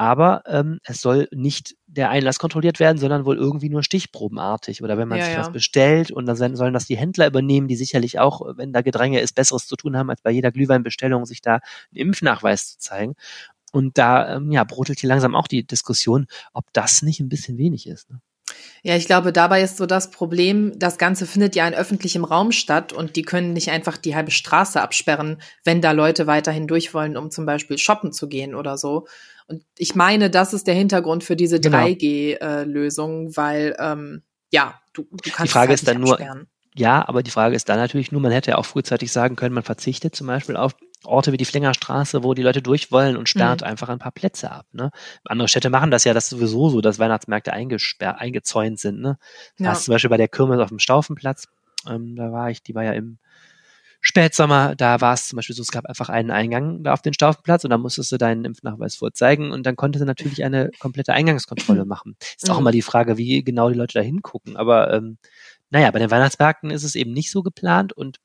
aber 0.00 0.42
ähm, 0.46 0.78
es 0.84 1.00
soll 1.00 1.28
nicht 1.32 1.74
der 1.86 2.08
Einlass 2.10 2.38
kontrolliert 2.38 2.78
werden, 2.80 2.98
sondern 2.98 3.24
wohl 3.26 3.36
irgendwie 3.36 3.68
nur 3.68 3.82
stichprobenartig. 3.82 4.82
Oder 4.82 4.96
wenn 4.96 5.08
man 5.08 5.18
Ja, 5.18 5.24
sich 5.24 5.34
ja. 5.34 5.40
was 5.40 5.52
bestellt 5.52 6.12
und 6.12 6.24
dann 6.26 6.36
sollen 6.36 6.54
sollen 6.56 6.72
das 6.72 6.86
die 6.86 6.96
Händler 6.96 7.26
übernehmen, 7.26 7.66
die 7.68 7.76
sicherlich 7.76 8.18
auch, 8.20 8.40
wenn 8.56 8.72
da 8.72 8.82
Gedränge 8.82 9.20
ist, 9.20 9.34
Besseres 9.34 9.66
zu 9.66 9.74
tun 9.76 9.96
haben, 9.96 10.08
als 10.08 10.22
bei 10.22 10.30
jeder 10.30 10.52
Glühweinbestellung 10.52 11.26
sich 11.26 11.40
da 11.42 11.54
einen 11.90 12.00
Impfnachweis 12.08 12.68
zu 12.74 12.78
zeigen. 12.78 13.14
Und 13.72 13.98
da 13.98 14.36
ähm, 14.36 14.50
ja, 14.52 14.64
brodelt 14.64 15.00
hier 15.00 15.08
langsam 15.08 15.34
auch 15.34 15.46
die 15.48 15.66
Diskussion, 15.66 16.26
ob 16.52 16.72
das 16.72 17.02
nicht 17.02 17.20
ein 17.20 17.28
bisschen 17.28 17.58
wenig 17.58 17.86
ist. 17.86 18.10
Ne? 18.10 18.20
Ja, 18.82 18.96
ich 18.96 19.06
glaube, 19.06 19.32
dabei 19.32 19.62
ist 19.62 19.76
so 19.76 19.84
das 19.84 20.10
Problem, 20.10 20.72
das 20.78 20.96
Ganze 20.96 21.26
findet 21.26 21.54
ja 21.54 21.68
in 21.68 21.74
öffentlichem 21.74 22.24
Raum 22.24 22.50
statt 22.52 22.92
und 22.94 23.14
die 23.16 23.22
können 23.22 23.52
nicht 23.52 23.70
einfach 23.70 23.98
die 23.98 24.14
halbe 24.16 24.30
Straße 24.30 24.80
absperren, 24.80 25.42
wenn 25.64 25.82
da 25.82 25.92
Leute 25.92 26.26
weiterhin 26.26 26.66
durch 26.66 26.94
wollen, 26.94 27.16
um 27.18 27.30
zum 27.30 27.44
Beispiel 27.44 27.76
shoppen 27.76 28.12
zu 28.12 28.26
gehen 28.28 28.54
oder 28.54 28.78
so. 28.78 29.06
Und 29.48 29.64
ich 29.76 29.94
meine, 29.94 30.30
das 30.30 30.54
ist 30.54 30.66
der 30.66 30.74
Hintergrund 30.74 31.24
für 31.24 31.36
diese 31.36 31.60
Genau. 31.60 31.78
3G-Lösung, 31.78 33.36
weil, 33.36 33.76
ähm, 33.78 34.22
ja, 34.50 34.80
du, 34.92 35.06
du 35.10 35.30
kannst 35.30 35.52
Frage 35.52 35.72
es 35.74 35.82
ist 35.82 35.86
halt 35.88 35.96
dann 35.96 36.02
nicht 36.02 36.08
nur- 36.10 36.18
absperren. 36.20 36.46
Ja, 36.74 37.08
aber 37.08 37.24
die 37.24 37.32
Frage 37.32 37.56
ist 37.56 37.68
dann 37.68 37.78
natürlich 37.78 38.12
nur, 38.12 38.20
man 38.20 38.30
hätte 38.30 38.52
ja 38.52 38.56
auch 38.58 38.66
frühzeitig 38.66 39.10
sagen 39.10 39.34
können, 39.34 39.52
man 39.52 39.64
verzichtet 39.64 40.14
zum 40.14 40.28
Beispiel 40.28 40.56
auf 40.56 40.76
Orte 41.04 41.32
wie 41.32 41.36
die 41.36 41.44
Flingerstraße, 41.44 42.24
wo 42.24 42.34
die 42.34 42.42
Leute 42.42 42.60
durch 42.60 42.90
wollen 42.90 43.16
und 43.16 43.28
sperrt 43.28 43.60
Mhm. 43.60 43.66
einfach 43.68 43.88
ein 43.88 43.98
paar 44.00 44.12
Plätze 44.12 44.50
ab. 44.50 44.66
Ne? 44.72 44.90
Andere 45.24 45.48
Städte 45.48 45.70
machen 45.70 45.90
das 45.90 46.04
ja, 46.04 46.12
das 46.14 46.28
sowieso 46.28 46.70
so, 46.70 46.80
dass 46.80 46.98
Weihnachtsmärkte 46.98 47.52
eingesperrt, 47.52 48.20
eingezäunt 48.20 48.78
sind. 48.80 49.00
Ne? 49.00 49.16
Ja. 49.58 49.70
Was 49.70 49.84
zum 49.84 49.92
Beispiel 49.92 50.10
bei 50.10 50.16
der 50.16 50.28
Kirmes 50.28 50.58
auf 50.60 50.68
dem 50.70 50.78
Staufenplatz, 50.80 51.46
ähm, 51.88 52.16
da 52.16 52.32
war 52.32 52.50
ich, 52.50 52.62
die 52.62 52.74
war 52.74 52.82
ja 52.84 52.92
im 52.92 53.18
Spätsommer, 54.00 54.76
da 54.76 55.00
war 55.00 55.14
es 55.14 55.26
zum 55.28 55.36
Beispiel 55.36 55.56
so, 55.56 55.62
es 55.62 55.72
gab 55.72 55.86
einfach 55.86 56.08
einen 56.08 56.30
Eingang 56.30 56.84
da 56.84 56.92
auf 56.92 57.02
den 57.02 57.14
Staufenplatz 57.14 57.64
und 57.64 57.70
da 57.70 57.78
musstest 57.78 58.12
du 58.12 58.16
deinen 58.16 58.44
Impfnachweis 58.44 58.94
vorzeigen 58.94 59.50
und 59.50 59.64
dann 59.66 59.74
konnte 59.76 59.98
sie 59.98 60.04
natürlich 60.04 60.44
eine 60.44 60.70
komplette 60.78 61.12
Eingangskontrolle 61.14 61.84
machen. 61.86 62.16
Ist 62.36 62.48
auch 62.48 62.54
Mhm. 62.54 62.60
immer 62.60 62.70
die 62.72 62.82
Frage, 62.82 63.16
wie 63.18 63.42
genau 63.42 63.68
die 63.70 63.74
Leute 63.76 63.94
da 63.94 64.00
hingucken. 64.00 64.56
Aber 64.56 64.92
ähm, 64.92 65.18
naja, 65.70 65.90
bei 65.90 65.98
den 65.98 66.10
Weihnachtsmärkten 66.12 66.70
ist 66.70 66.84
es 66.84 66.94
eben 66.94 67.12
nicht 67.12 67.30
so 67.32 67.42
geplant 67.42 67.92
und 67.92 68.18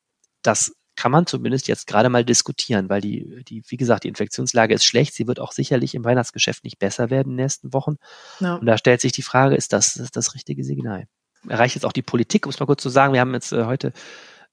das 0.44 0.76
kann 1.04 1.12
man 1.12 1.26
zumindest 1.26 1.68
jetzt 1.68 1.86
gerade 1.86 2.08
mal 2.08 2.24
diskutieren, 2.24 2.88
weil 2.88 3.02
die, 3.02 3.44
die, 3.44 3.62
wie 3.68 3.76
gesagt, 3.76 4.06
die 4.06 4.08
Infektionslage 4.08 4.74
ist 4.74 4.86
schlecht. 4.86 5.14
Sie 5.14 5.28
wird 5.28 5.38
auch 5.38 5.52
sicherlich 5.52 5.96
im 5.96 6.06
Weihnachtsgeschäft 6.06 6.64
nicht 6.64 6.80
besser 6.80 7.10
werden 7.10 7.32
in 7.32 7.38
den 7.38 7.44
nächsten 7.44 7.74
Wochen. 7.74 7.98
Ja. 8.40 8.56
Und 8.56 8.66
da 8.66 8.78
stellt 8.78 9.02
sich 9.02 9.12
die 9.12 9.22
Frage, 9.22 9.58
ist 9.58 9.74
das 9.74 9.98
ist 9.98 10.16
das 10.16 10.34
richtige 10.34 10.64
Signal? 10.64 11.08
Erreicht 11.46 11.76
jetzt 11.76 11.84
auch 11.84 11.92
die 11.92 12.04
Politik, 12.04 12.46
um 12.46 12.52
es 12.52 12.60
mal 12.62 12.68
kurz 12.68 12.82
zu 12.82 12.88
sagen. 12.88 13.12
Wir 13.12 13.20
haben 13.20 13.34
jetzt 13.34 13.52
äh, 13.52 13.66
heute, 13.66 13.92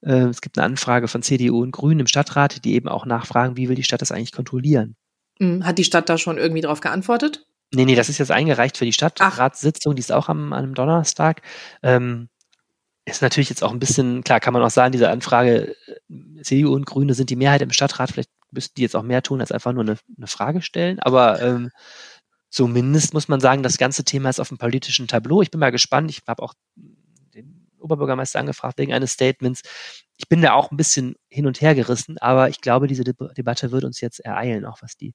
äh, 0.01 0.25
es 0.25 0.41
gibt 0.41 0.59
eine 0.59 0.67
Anfrage 0.67 1.07
von 1.07 1.23
CDU 1.23 1.63
und 1.63 1.71
Grünen 1.71 2.01
im 2.01 2.09
Stadtrat, 2.09 2.65
die 2.65 2.75
eben 2.75 2.89
auch 2.89 3.07
nachfragen, 3.07 3.57
wie 3.57 3.69
will 3.69 3.77
die 3.77 3.85
Stadt 3.85 4.03
das 4.03 4.11
eigentlich 4.11 4.33
kontrollieren? 4.33 4.97
Mhm. 5.39 5.65
Hat 5.65 5.79
die 5.79 5.85
Stadt 5.85 6.09
da 6.09 6.19
schon 6.19 6.37
irgendwie 6.37 6.63
drauf 6.63 6.81
geantwortet? 6.81 7.47
Nee, 7.73 7.85
nee, 7.85 7.95
das 7.95 8.09
ist 8.09 8.19
jetzt 8.19 8.33
eingereicht 8.33 8.77
für 8.77 8.87
die 8.87 8.93
Stadtratssitzung, 8.93 9.95
die 9.95 10.01
ist 10.01 10.11
auch 10.11 10.29
am, 10.29 10.53
einem 10.53 10.75
Donnerstag. 10.75 11.43
Ähm, 11.85 12.29
ist 13.11 13.23
natürlich 13.23 13.49
jetzt 13.49 13.63
auch 13.63 13.73
ein 13.73 13.79
bisschen, 13.79 14.25
klar 14.25 14.41
kann 14.41 14.53
man 14.53 14.63
auch 14.63 14.71
sagen, 14.71 14.93
diese 14.93 15.11
Anfrage, 15.11 15.77
äh, 15.87 16.43
CDU 16.43 16.75
und 16.75 16.87
Grüne 16.87 17.15
sind 17.15 17.31
die 17.31 17.37
Mehrheit 17.37 17.63
im 17.63 17.73
Stadtrat, 17.73 18.11
vielleicht 18.11 18.31
müssten 18.51 18.75
die 18.77 18.83
jetzt 18.83 18.97
auch 18.97 19.03
mehr 19.03 19.23
tun, 19.23 19.41
als 19.41 19.53
einfach 19.53 19.73
nur 19.73 19.83
eine, 19.83 19.97
eine 20.17 20.27
Frage 20.27 20.63
stellen, 20.63 20.99
aber 21.01 21.41
ähm, 21.41 21.71
zumindest 22.51 23.15
muss 23.15 23.29
man 23.29 23.41
sagen, 23.41 23.63
das 23.63 23.79
ganze 23.79 24.05
Thema 24.05 24.29
ist 24.29 24.41
auf 24.41 24.49
dem 24.49 24.59
politischen 24.59 25.09
Tableau. 25.09 25.41
Ich 25.43 25.51
bin 25.51 25.61
mal 25.61 25.71
gespannt, 25.71 26.11
ich 26.11 26.23
habe 26.27 26.43
auch 26.43 26.55
den 27.35 27.69
Oberbürgermeister 27.79 28.41
angefragt 28.41 28.79
wegen 28.79 28.93
eines 28.93 29.13
Statements. 29.13 29.63
Ich 30.17 30.29
bin 30.29 30.43
da 30.43 30.53
auch 30.53 30.71
ein 30.71 30.77
bisschen 30.77 31.15
hin 31.29 31.47
und 31.47 31.61
her 31.61 31.75
gerissen, 31.75 32.19
aber 32.19 32.49
ich 32.49 32.61
glaube, 32.61 32.89
diese 32.89 33.05
Deb 33.05 33.17
Debatte 33.37 33.71
wird 33.71 33.85
uns 33.85 34.01
jetzt 34.01 34.21
ereilen, 34.21 34.67
auch 34.67 34.83
was 34.83 34.97
die 34.97 35.15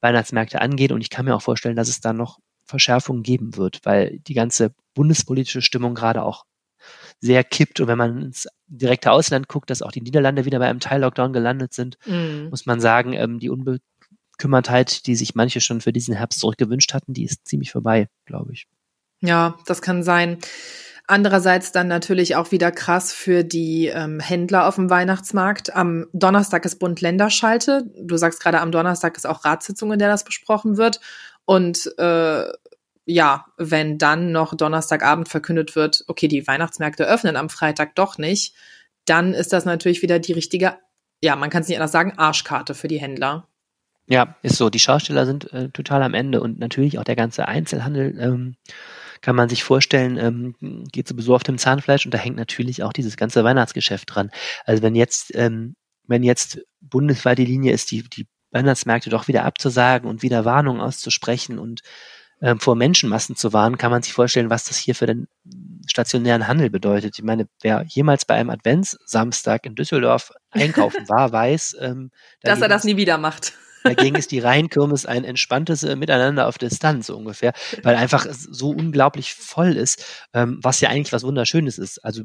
Weihnachtsmärkte 0.00 0.60
angeht. 0.60 0.92
Und 0.92 1.00
ich 1.00 1.10
kann 1.10 1.26
mir 1.26 1.36
auch 1.36 1.42
vorstellen, 1.42 1.76
dass 1.76 1.88
es 1.88 2.00
da 2.00 2.12
noch 2.12 2.38
Verschärfungen 2.64 3.22
geben 3.22 3.56
wird, 3.56 3.80
weil 3.84 4.18
die 4.20 4.34
ganze 4.34 4.74
bundespolitische 4.94 5.62
Stimmung 5.62 5.94
gerade 5.94 6.22
auch 6.22 6.44
sehr 7.22 7.44
kippt. 7.44 7.80
Und 7.80 7.86
wenn 7.86 7.96
man 7.96 8.20
ins 8.20 8.48
direkte 8.66 9.12
Ausland 9.12 9.48
guckt, 9.48 9.70
dass 9.70 9.80
auch 9.80 9.92
die 9.92 10.02
Niederlande 10.02 10.44
wieder 10.44 10.58
bei 10.58 10.68
einem 10.68 10.80
Teil-Lockdown 10.80 11.32
gelandet 11.32 11.72
sind, 11.72 11.96
Mhm. 12.04 12.48
muss 12.50 12.66
man 12.66 12.80
sagen, 12.80 13.12
ähm, 13.14 13.38
die 13.38 13.48
Unbekümmertheit, 13.48 15.06
die 15.06 15.14
sich 15.14 15.34
manche 15.34 15.60
schon 15.60 15.80
für 15.80 15.92
diesen 15.92 16.14
Herbst 16.14 16.40
zurückgewünscht 16.40 16.92
hatten, 16.92 17.14
die 17.14 17.24
ist 17.24 17.46
ziemlich 17.46 17.70
vorbei, 17.70 18.08
glaube 18.26 18.52
ich. 18.52 18.66
Ja, 19.20 19.56
das 19.66 19.80
kann 19.82 20.02
sein. 20.02 20.38
Andererseits 21.06 21.72
dann 21.72 21.88
natürlich 21.88 22.36
auch 22.36 22.50
wieder 22.52 22.70
krass 22.72 23.12
für 23.12 23.44
die 23.44 23.86
ähm, 23.86 24.18
Händler 24.20 24.66
auf 24.66 24.76
dem 24.76 24.88
Weihnachtsmarkt. 24.90 25.74
Am 25.74 26.06
Donnerstag 26.12 26.64
ist 26.64 26.78
Bund-Länder-Schalte. 26.78 27.90
Du 28.00 28.16
sagst 28.16 28.40
gerade, 28.40 28.60
am 28.60 28.72
Donnerstag 28.72 29.16
ist 29.16 29.26
auch 29.26 29.44
Ratssitzung, 29.44 29.92
in 29.92 29.98
der 29.98 30.08
das 30.08 30.24
besprochen 30.24 30.76
wird. 30.76 31.00
Und 31.44 31.92
äh, 31.98 32.44
ja, 33.04 33.46
wenn 33.56 33.98
dann 33.98 34.32
noch 34.32 34.54
Donnerstagabend 34.54 35.28
verkündet 35.28 35.74
wird, 35.74 36.04
okay, 36.06 36.28
die 36.28 36.46
Weihnachtsmärkte 36.46 37.06
öffnen 37.06 37.36
am 37.36 37.48
Freitag 37.48 37.94
doch 37.96 38.18
nicht, 38.18 38.54
dann 39.04 39.34
ist 39.34 39.52
das 39.52 39.64
natürlich 39.64 40.02
wieder 40.02 40.18
die 40.18 40.32
richtige, 40.32 40.78
ja, 41.20 41.36
man 41.36 41.50
kann 41.50 41.62
es 41.62 41.68
nicht 41.68 41.78
anders 41.78 41.92
sagen, 41.92 42.14
Arschkarte 42.16 42.74
für 42.74 42.88
die 42.88 43.00
Händler. 43.00 43.48
Ja, 44.06 44.36
ist 44.42 44.56
so. 44.56 44.68
Die 44.68 44.78
Schausteller 44.78 45.26
sind 45.26 45.52
äh, 45.52 45.70
total 45.70 46.02
am 46.02 46.14
Ende 46.14 46.40
und 46.40 46.58
natürlich 46.58 46.98
auch 46.98 47.04
der 47.04 47.16
ganze 47.16 47.48
Einzelhandel. 47.48 48.18
Ähm, 48.18 48.56
kann 49.20 49.36
man 49.36 49.48
sich 49.48 49.62
vorstellen, 49.62 50.18
ähm, 50.18 50.86
geht 50.90 51.06
sowieso 51.06 51.34
auf 51.34 51.44
dem 51.44 51.56
Zahnfleisch 51.56 52.04
und 52.04 52.12
da 52.12 52.18
hängt 52.18 52.36
natürlich 52.36 52.82
auch 52.82 52.92
dieses 52.92 53.16
ganze 53.16 53.44
Weihnachtsgeschäft 53.44 54.12
dran. 54.12 54.30
Also 54.64 54.82
wenn 54.82 54.96
jetzt, 54.96 55.34
ähm, 55.36 55.76
wenn 56.08 56.24
jetzt 56.24 56.60
bundesweit 56.80 57.38
die 57.38 57.44
Linie 57.44 57.72
ist, 57.72 57.92
die, 57.92 58.02
die 58.02 58.26
Weihnachtsmärkte 58.50 59.10
doch 59.10 59.28
wieder 59.28 59.44
abzusagen 59.44 60.10
und 60.10 60.22
wieder 60.22 60.44
Warnungen 60.44 60.82
auszusprechen 60.82 61.60
und 61.60 61.82
ähm, 62.42 62.58
vor 62.58 62.74
Menschenmassen 62.74 63.36
zu 63.36 63.52
warnen, 63.52 63.78
kann 63.78 63.90
man 63.90 64.02
sich 64.02 64.12
vorstellen, 64.12 64.50
was 64.50 64.64
das 64.64 64.76
hier 64.76 64.94
für 64.94 65.06
den 65.06 65.28
stationären 65.86 66.48
Handel 66.48 66.70
bedeutet. 66.70 67.16
Ich 67.16 67.24
meine, 67.24 67.46
wer 67.62 67.84
jemals 67.86 68.24
bei 68.24 68.34
einem 68.34 68.50
Adventssamstag 68.50 69.64
in 69.64 69.76
Düsseldorf 69.76 70.32
einkaufen 70.50 71.08
war, 71.08 71.32
weiß, 71.32 71.76
ähm, 71.80 72.10
Dass 72.42 72.60
er 72.60 72.68
das 72.68 72.84
nie 72.84 72.96
wieder 72.96 73.16
macht. 73.16 73.54
Dagegen 73.84 74.16
ist 74.16 74.30
die 74.32 74.38
Rheinkirmes 74.40 75.06
ein 75.06 75.24
entspanntes 75.24 75.82
äh, 75.84 75.96
Miteinander 75.96 76.48
auf 76.48 76.58
Distanz 76.58 77.08
ungefähr, 77.10 77.52
weil 77.82 77.96
einfach 77.96 78.26
so 78.30 78.70
unglaublich 78.70 79.34
voll 79.34 79.76
ist, 79.76 80.04
ähm, 80.34 80.58
was 80.62 80.80
ja 80.80 80.88
eigentlich 80.88 81.12
was 81.12 81.24
Wunderschönes 81.24 81.78
ist. 81.78 82.04
Also 82.04 82.22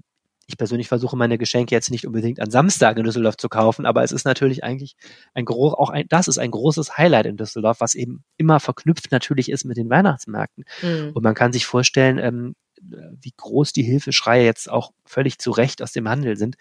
ich 0.47 0.57
persönlich 0.57 0.87
versuche 0.87 1.17
meine 1.17 1.37
Geschenke 1.37 1.75
jetzt 1.75 1.91
nicht 1.91 2.07
unbedingt 2.07 2.39
an 2.39 2.49
Samstag 2.49 2.97
in 2.97 3.03
Düsseldorf 3.03 3.35
zu 3.35 3.49
kaufen, 3.49 3.85
aber 3.85 4.03
es 4.03 4.13
ist 4.13 4.25
natürlich 4.25 4.63
eigentlich 4.63 4.95
ein 5.33 5.43
groß, 5.43 5.73
auch 5.73 5.89
ein, 5.89 6.05
das 6.07 6.29
ist 6.29 6.37
ein 6.37 6.51
großes 6.51 6.97
Highlight 6.97 7.25
in 7.25 7.35
Düsseldorf, 7.37 7.81
was 7.81 7.95
eben 7.95 8.23
immer 8.37 8.61
verknüpft 8.61 9.11
natürlich 9.11 9.51
ist 9.51 9.65
mit 9.65 9.75
den 9.75 9.89
Weihnachtsmärkten. 9.89 10.63
Mhm. 10.81 11.11
Und 11.13 11.23
man 11.23 11.35
kann 11.35 11.51
sich 11.51 11.65
vorstellen, 11.65 12.17
ähm, 12.17 12.55
wie 12.79 13.33
groß 13.35 13.73
die 13.73 13.83
Hilfeschreie 13.83 14.45
jetzt 14.45 14.69
auch 14.69 14.91
völlig 15.05 15.37
zu 15.37 15.51
Recht 15.51 15.81
aus 15.81 15.91
dem 15.91 16.07
Handel 16.07 16.37
sind. 16.37 16.55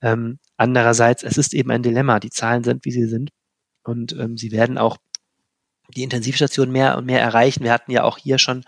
Ähm, 0.00 0.38
andererseits, 0.56 1.22
es 1.22 1.36
ist 1.36 1.52
eben 1.52 1.70
ein 1.70 1.82
Dilemma. 1.82 2.20
Die 2.20 2.30
Zahlen 2.30 2.64
sind, 2.64 2.84
wie 2.84 2.92
sie 2.92 3.06
sind. 3.06 3.30
Und 3.82 4.12
ähm, 4.12 4.36
sie 4.36 4.52
werden 4.52 4.78
auch 4.78 4.96
die 5.94 6.02
Intensivstation 6.02 6.70
mehr 6.70 6.96
und 6.96 7.06
mehr 7.06 7.20
erreichen. 7.20 7.64
Wir 7.64 7.72
hatten 7.72 7.92
ja 7.92 8.04
auch 8.04 8.18
hier 8.18 8.38
schon 8.38 8.64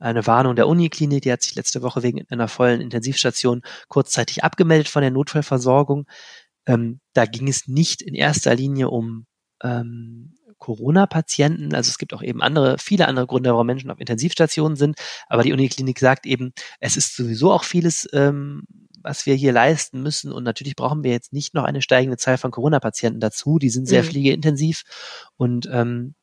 eine 0.00 0.26
Warnung 0.26 0.56
der 0.56 0.66
Uniklinik, 0.66 1.22
die 1.22 1.32
hat 1.32 1.42
sich 1.42 1.54
letzte 1.54 1.82
Woche 1.82 2.02
wegen 2.02 2.24
einer 2.30 2.48
vollen 2.48 2.80
Intensivstation 2.80 3.62
kurzzeitig 3.88 4.42
abgemeldet 4.42 4.88
von 4.88 5.02
der 5.02 5.10
Notfallversorgung. 5.10 6.06
Ähm, 6.66 7.00
da 7.12 7.26
ging 7.26 7.48
es 7.48 7.68
nicht 7.68 8.02
in 8.02 8.14
erster 8.14 8.54
Linie 8.54 8.88
um 8.90 9.26
ähm, 9.62 10.34
Corona-Patienten. 10.58 11.74
Also 11.74 11.88
es 11.88 11.98
gibt 11.98 12.12
auch 12.14 12.22
eben 12.22 12.42
andere, 12.42 12.76
viele 12.78 13.08
andere 13.08 13.26
Gründe, 13.26 13.50
warum 13.50 13.66
Menschen 13.66 13.90
auf 13.90 13.98
Intensivstationen 14.00 14.76
sind. 14.76 14.96
Aber 15.28 15.42
die 15.42 15.52
Uniklinik 15.52 15.98
sagt 15.98 16.26
eben, 16.26 16.52
es 16.80 16.96
ist 16.96 17.16
sowieso 17.16 17.52
auch 17.52 17.64
vieles, 17.64 18.08
ähm, 18.12 18.62
was 19.02 19.24
wir 19.26 19.34
hier 19.34 19.52
leisten 19.52 20.02
müssen. 20.02 20.32
Und 20.32 20.44
natürlich 20.44 20.76
brauchen 20.76 21.02
wir 21.02 21.10
jetzt 21.10 21.32
nicht 21.32 21.54
noch 21.54 21.64
eine 21.64 21.80
steigende 21.82 22.18
Zahl 22.18 22.36
von 22.38 22.50
Corona-Patienten 22.50 23.20
dazu. 23.20 23.58
Die 23.58 23.70
sind 23.70 23.86
sehr 23.86 24.02
Mhm. 24.02 24.06
pflegeintensiv. 24.08 24.82
Und 25.36 25.68
ähm, 25.72 26.14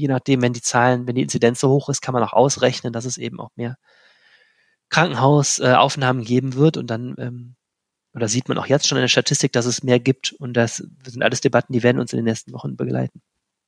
je 0.00 0.08
nachdem, 0.08 0.42
wenn 0.42 0.52
die 0.52 0.62
Zahlen, 0.62 1.06
wenn 1.06 1.14
die 1.14 1.22
Inzidenz 1.22 1.60
so 1.60 1.68
hoch 1.68 1.88
ist, 1.88 2.00
kann 2.00 2.14
man 2.14 2.22
auch 2.22 2.32
ausrechnen, 2.32 2.92
dass 2.92 3.04
es 3.04 3.18
eben 3.18 3.40
auch 3.40 3.50
mehr 3.56 3.76
Krankenhausaufnahmen 4.88 6.24
geben 6.24 6.54
wird. 6.54 6.76
Und 6.76 6.88
dann, 6.88 7.14
ähm, 7.18 7.56
oder 8.14 8.28
sieht 8.28 8.48
man 8.48 8.58
auch 8.58 8.66
jetzt 8.66 8.88
schon 8.88 8.98
in 8.98 9.02
der 9.02 9.08
Statistik, 9.08 9.52
dass 9.52 9.66
es 9.66 9.82
mehr 9.82 10.00
gibt. 10.00 10.32
Und 10.32 10.54
das 10.54 10.76
sind 10.76 11.22
alles 11.22 11.40
Debatten, 11.40 11.72
die 11.72 11.82
werden 11.82 12.00
uns 12.00 12.12
in 12.12 12.18
den 12.18 12.24
nächsten 12.24 12.52
Wochen 12.52 12.76
begleiten. 12.76 13.20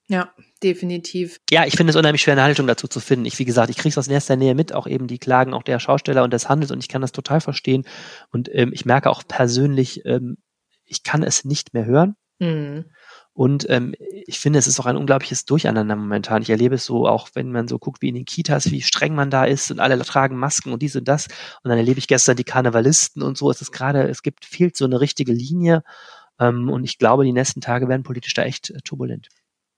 Ja, 0.09 0.35
definitiv. 0.63 1.41
Ja, 1.51 1.65
ich 1.65 1.77
finde 1.77 1.93
es 1.93 1.97
unheimlich 1.97 2.23
schwer, 2.23 2.33
eine 2.33 2.43
Haltung 2.43 2.67
dazu 2.67 2.89
zu 2.89 3.01
finden. 3.01 3.25
Ich, 3.25 3.39
wie 3.39 3.45
gesagt, 3.45 3.71
ich 3.71 3.77
kriege 3.77 3.91
es 3.91 3.99
aus 3.99 4.09
nächster 4.09 4.37
Nähe 4.37 4.55
mit, 4.55 4.75
auch 4.75 4.87
eben 4.87 5.07
die 5.07 5.19
Klagen 5.19 5.55
auch 5.55 5.63
der 5.63 5.79
Schausteller 5.79 6.25
und 6.25 6.33
des 6.33 6.49
Handels 6.49 6.73
und 6.73 6.81
ich 6.81 6.89
kann 6.89 7.03
das 7.03 7.13
total 7.13 7.41
verstehen. 7.41 7.85
Und 8.31 8.51
ähm, 8.53 8.73
ich 8.73 8.85
merke 8.85 9.11
auch 9.11 9.23
persönlich, 9.27 10.05
ähm, 10.05 10.39
ich 10.85 11.05
kann 11.05 11.23
es 11.23 11.45
nicht 11.45 11.73
mehr 11.73 11.87
hören. 11.87 12.17
Mhm. 12.41 12.87
Und 13.35 13.69
ähm, 13.71 13.95
ich 14.27 14.41
finde, 14.41 14.59
es 14.59 14.67
ist 14.67 14.79
auch 14.79 14.87
ein 14.87 14.97
unglaubliches 14.97 15.47
Durcheinander 15.47 15.97
momentan. 15.97 16.43
Ich 16.43 16.51
erlebe 16.51 16.75
es 16.75 16.85
so, 16.85 17.09
auch 17.09 17.31
wenn 17.35 17.51
man 17.51 17.67
so 17.67 17.79
guckt, 17.79 18.03
wie 18.03 18.09
in 18.09 18.15
den 18.15 18.27
Kitas, 18.27 18.71
wie 18.71 18.83
streng 18.83 19.15
man 19.15 19.31
da 19.31 19.45
ist 19.45 19.71
und 19.71 19.81
alle 19.81 19.99
tragen 20.05 20.37
Masken 20.37 20.73
und 20.73 20.83
dies 20.83 20.97
und 20.97 21.09
das. 21.09 21.29
Und 21.63 21.71
dann 21.71 21.79
erlebe 21.79 21.99
ich 21.99 22.09
gestern 22.09 22.37
die 22.37 22.45
Karnevalisten 22.45 23.23
und 23.23 23.39
so. 23.39 23.51
Es 23.51 23.63
ist 23.63 23.73
gerade, 23.73 24.09
es 24.09 24.23
gibt 24.23 24.45
fehlt 24.45 24.77
so 24.77 24.85
eine 24.85 25.01
richtige 25.01 25.33
Linie. 25.33 25.83
Ähm, 26.39 26.69
und 26.69 26.85
ich 26.85 26.99
glaube, 26.99 27.25
die 27.25 27.33
nächsten 27.33 27.63
Tage 27.63 27.89
werden 27.89 28.03
politisch 28.03 28.35
da 28.35 28.43
echt 28.43 28.71
äh, 28.71 28.81
turbulent. 28.85 29.29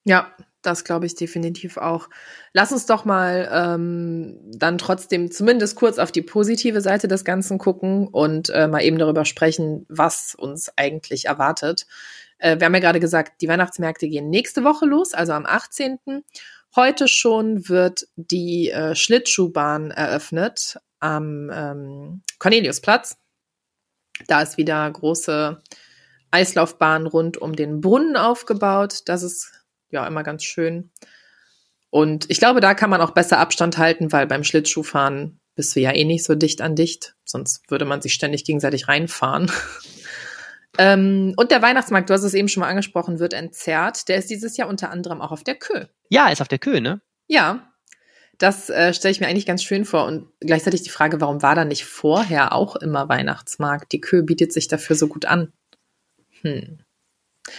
Ja, 0.04 0.32
das 0.66 0.84
glaube 0.84 1.06
ich 1.06 1.14
definitiv 1.14 1.76
auch. 1.76 2.08
Lass 2.52 2.72
uns 2.72 2.86
doch 2.86 3.04
mal 3.04 3.48
ähm, 3.52 4.38
dann 4.44 4.78
trotzdem 4.78 5.30
zumindest 5.30 5.76
kurz 5.76 5.98
auf 5.98 6.12
die 6.12 6.22
positive 6.22 6.80
Seite 6.80 7.08
des 7.08 7.24
Ganzen 7.24 7.58
gucken 7.58 8.08
und 8.08 8.50
äh, 8.50 8.66
mal 8.66 8.82
eben 8.82 8.98
darüber 8.98 9.24
sprechen, 9.24 9.86
was 9.88 10.34
uns 10.34 10.70
eigentlich 10.76 11.26
erwartet. 11.26 11.86
Äh, 12.38 12.58
wir 12.58 12.66
haben 12.66 12.74
ja 12.74 12.80
gerade 12.80 13.00
gesagt, 13.00 13.40
die 13.40 13.48
Weihnachtsmärkte 13.48 14.08
gehen 14.08 14.30
nächste 14.30 14.64
Woche 14.64 14.86
los, 14.86 15.14
also 15.14 15.32
am 15.32 15.46
18. 15.46 15.98
Heute 16.76 17.06
schon 17.06 17.68
wird 17.68 18.08
die 18.16 18.70
äh, 18.70 18.94
Schlittschuhbahn 18.94 19.90
eröffnet 19.90 20.78
am 20.98 21.50
ähm, 21.52 22.22
Corneliusplatz. 22.38 23.16
Da 24.26 24.42
ist 24.42 24.56
wieder 24.56 24.90
große 24.90 25.62
Eislaufbahn 26.30 27.06
rund 27.06 27.36
um 27.36 27.54
den 27.54 27.80
Brunnen 27.80 28.16
aufgebaut. 28.16 29.02
Das 29.06 29.22
ist 29.22 29.63
ja 29.94 30.06
immer 30.06 30.22
ganz 30.22 30.44
schön. 30.44 30.90
Und 31.94 32.28
ich 32.28 32.38
glaube, 32.38 32.60
da 32.60 32.74
kann 32.74 32.90
man 32.90 33.00
auch 33.00 33.12
besser 33.12 33.38
Abstand 33.38 33.78
halten, 33.78 34.10
weil 34.10 34.26
beim 34.26 34.42
Schlittschuhfahren 34.42 35.40
bist 35.54 35.76
du 35.76 35.80
ja 35.80 35.92
eh 35.92 36.04
nicht 36.04 36.24
so 36.24 36.34
dicht 36.34 36.60
an 36.60 36.74
dicht. 36.74 37.14
Sonst 37.24 37.70
würde 37.70 37.84
man 37.84 38.02
sich 38.02 38.14
ständig 38.14 38.44
gegenseitig 38.44 38.88
reinfahren. 38.88 39.48
ähm, 40.78 41.34
und 41.36 41.52
der 41.52 41.62
Weihnachtsmarkt, 41.62 42.10
du 42.10 42.14
hast 42.14 42.24
es 42.24 42.34
eben 42.34 42.48
schon 42.48 42.62
mal 42.62 42.68
angesprochen, 42.68 43.20
wird 43.20 43.32
entzerrt. 43.32 44.08
Der 44.08 44.16
ist 44.16 44.28
dieses 44.28 44.56
Jahr 44.56 44.68
unter 44.68 44.90
anderem 44.90 45.20
auch 45.20 45.30
auf 45.30 45.44
der 45.44 45.54
Kö. 45.54 45.84
Ja, 46.08 46.28
ist 46.30 46.42
auf 46.42 46.48
der 46.48 46.58
Kö, 46.58 46.80
ne? 46.80 47.00
Ja. 47.28 47.70
Das 48.38 48.70
äh, 48.70 48.92
stelle 48.92 49.12
ich 49.12 49.20
mir 49.20 49.28
eigentlich 49.28 49.46
ganz 49.46 49.62
schön 49.62 49.84
vor. 49.84 50.06
Und 50.06 50.26
gleichzeitig 50.40 50.82
die 50.82 50.90
Frage, 50.90 51.20
warum 51.20 51.42
war 51.42 51.54
da 51.54 51.64
nicht 51.64 51.84
vorher 51.84 52.52
auch 52.54 52.74
immer 52.74 53.08
Weihnachtsmarkt? 53.08 53.92
Die 53.92 54.00
Kö 54.00 54.24
bietet 54.24 54.52
sich 54.52 54.66
dafür 54.66 54.96
so 54.96 55.06
gut 55.06 55.26
an. 55.26 55.52
Hm. 56.40 56.80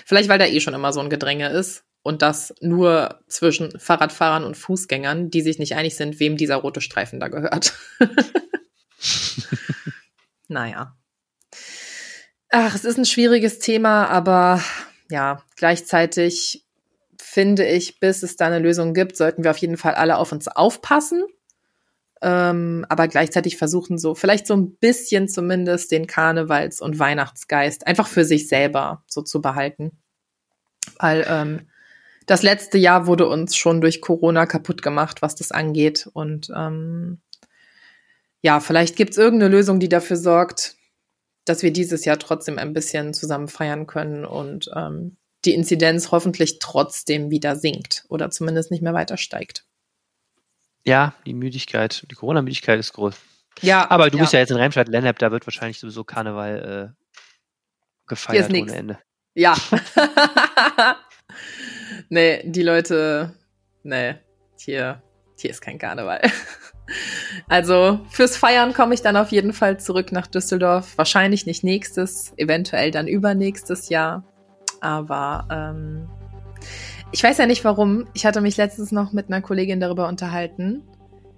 Vielleicht, 0.06 0.28
weil 0.28 0.40
da 0.40 0.46
eh 0.46 0.60
schon 0.60 0.74
immer 0.74 0.92
so 0.92 1.00
ein 1.00 1.10
Gedränge 1.10 1.48
ist 1.52 1.86
und 2.06 2.22
das 2.22 2.54
nur 2.62 3.20
zwischen 3.28 3.80
Fahrradfahrern 3.80 4.44
und 4.44 4.56
Fußgängern, 4.56 5.32
die 5.32 5.42
sich 5.42 5.58
nicht 5.58 5.74
einig 5.74 5.96
sind, 5.96 6.20
wem 6.20 6.38
dieser 6.38 6.58
rote 6.58 6.80
Streifen 6.80 7.20
da 7.20 7.30
gehört. 7.30 7.74
naja. 10.48 10.96
Ach, 12.50 12.76
es 12.76 12.86
ist 12.86 13.00
ein 13.00 13.06
schwieriges 13.06 13.58
Thema, 13.58 14.06
aber 14.06 14.62
ja, 15.10 15.42
gleichzeitig 15.56 16.64
finde 17.20 17.66
ich, 17.66 18.00
bis 18.00 18.22
es 18.22 18.36
da 18.36 18.46
eine 18.46 18.60
Lösung 18.60 18.94
gibt, 18.94 19.18
sollten 19.18 19.44
wir 19.44 19.50
auf 19.50 19.58
jeden 19.58 19.78
Fall 19.78 19.96
alle 19.96 20.18
auf 20.18 20.32
uns 20.32 20.48
aufpassen. 20.48 21.24
Ähm, 22.22 22.86
aber 22.88 23.08
gleichzeitig 23.08 23.58
versuchen 23.58 23.98
so, 23.98 24.14
vielleicht 24.14 24.46
so 24.46 24.54
ein 24.54 24.76
bisschen 24.76 25.28
zumindest 25.28 25.92
den 25.92 26.06
Karnevals- 26.06 26.82
und 26.82 27.00
Weihnachtsgeist 27.00 27.88
einfach 27.88 28.08
für 28.08 28.26
sich 28.26 28.48
selber 28.48 29.04
so 29.08 29.24
zu 29.24 29.42
behalten. 29.42 30.04
Weil 31.00 31.26
ähm, 31.28 31.68
das 32.26 32.42
letzte 32.42 32.78
Jahr 32.78 33.08
wurde 33.08 33.28
uns 33.28 33.56
schon 33.56 33.82
durch 33.82 34.02
Corona 34.02 34.46
kaputt 34.46 34.82
gemacht, 34.82 35.22
was 35.22 35.36
das 35.36 35.52
angeht. 35.52 36.10
Und 36.14 36.52
ähm, 36.56 37.22
ja, 38.42 38.60
vielleicht 38.60 38.96
gibt's 38.96 39.18
irgendeine 39.18 39.52
Lösung, 39.52 39.80
die 39.80 39.90
dafür 39.90 40.18
sorgt, 40.18 40.76
dass 41.46 41.62
wir 41.62 41.72
dieses 41.72 42.06
Jahr 42.06 42.18
trotzdem 42.18 42.58
ein 42.58 42.74
bisschen 42.74 43.14
zusammen 43.14 43.48
feiern 43.48 43.86
können 43.86 44.26
und 44.26 44.70
ähm, 44.76 45.18
die 45.46 45.54
Inzidenz 45.54 46.12
hoffentlich 46.12 46.58
trotzdem 46.60 47.30
wieder 47.30 47.56
sinkt 47.56 48.06
oder 48.10 48.32
zumindest 48.32 48.72
nicht 48.72 48.82
mehr 48.82 48.96
weiter 48.96 49.18
steigt. 49.18 49.66
Ja, 50.84 51.14
die 51.26 51.34
Müdigkeit, 51.34 52.06
die 52.10 52.16
Corona-Müdigkeit 52.16 52.80
ist 52.80 52.94
groß. 52.94 53.16
Ja. 53.62 53.90
Aber 53.90 54.10
du 54.10 54.18
ja. 54.18 54.24
bist 54.24 54.34
ja 54.34 54.40
jetzt 54.40 54.52
in 54.52 54.58
Remscheid-Lennep, 54.58 55.20
da 55.20 55.32
wird 55.32 55.46
wahrscheinlich 55.46 55.80
sowieso 55.80 56.04
Karneval 56.04 56.94
äh, 56.96 57.04
gefeiert 58.08 58.50
ohne 58.50 58.74
Ende. 58.74 59.00
Ja. 59.36 59.56
nee, 62.10 62.42
die 62.46 62.64
Leute, 62.64 63.34
nee, 63.84 64.16
hier, 64.58 65.02
hier 65.38 65.50
ist 65.50 65.62
kein 65.62 65.78
Karneval. 65.78 66.22
Also 67.48 68.00
fürs 68.12 68.38
Feiern 68.38 68.74
komme 68.74 68.94
ich 68.94 69.02
dann 69.02 69.18
auf 69.18 69.32
jeden 69.32 69.54
Fall 69.54 69.80
zurück 69.80 70.12
nach 70.12 70.28
Düsseldorf. 70.28 70.98
Wahrscheinlich 70.98 71.46
nicht 71.46 71.64
nächstes, 71.64 72.34
eventuell 72.38 72.92
dann 72.92 73.08
übernächstes 73.08 73.90
Jahr. 73.90 74.24
Aber 74.82 75.48
ähm, 75.52 76.08
ich 77.12 77.24
weiß 77.24 77.38
ja 77.38 77.48
nicht 77.48 77.64
warum. 77.64 78.08
Ich 78.14 78.26
hatte 78.26 78.42
mich 78.42 78.58
letztens 78.58 78.92
noch 78.92 79.14
mit 79.14 79.28
einer 79.28 79.42
Kollegin 79.42 79.80
darüber 79.80 80.08
unterhalten. 80.08 80.84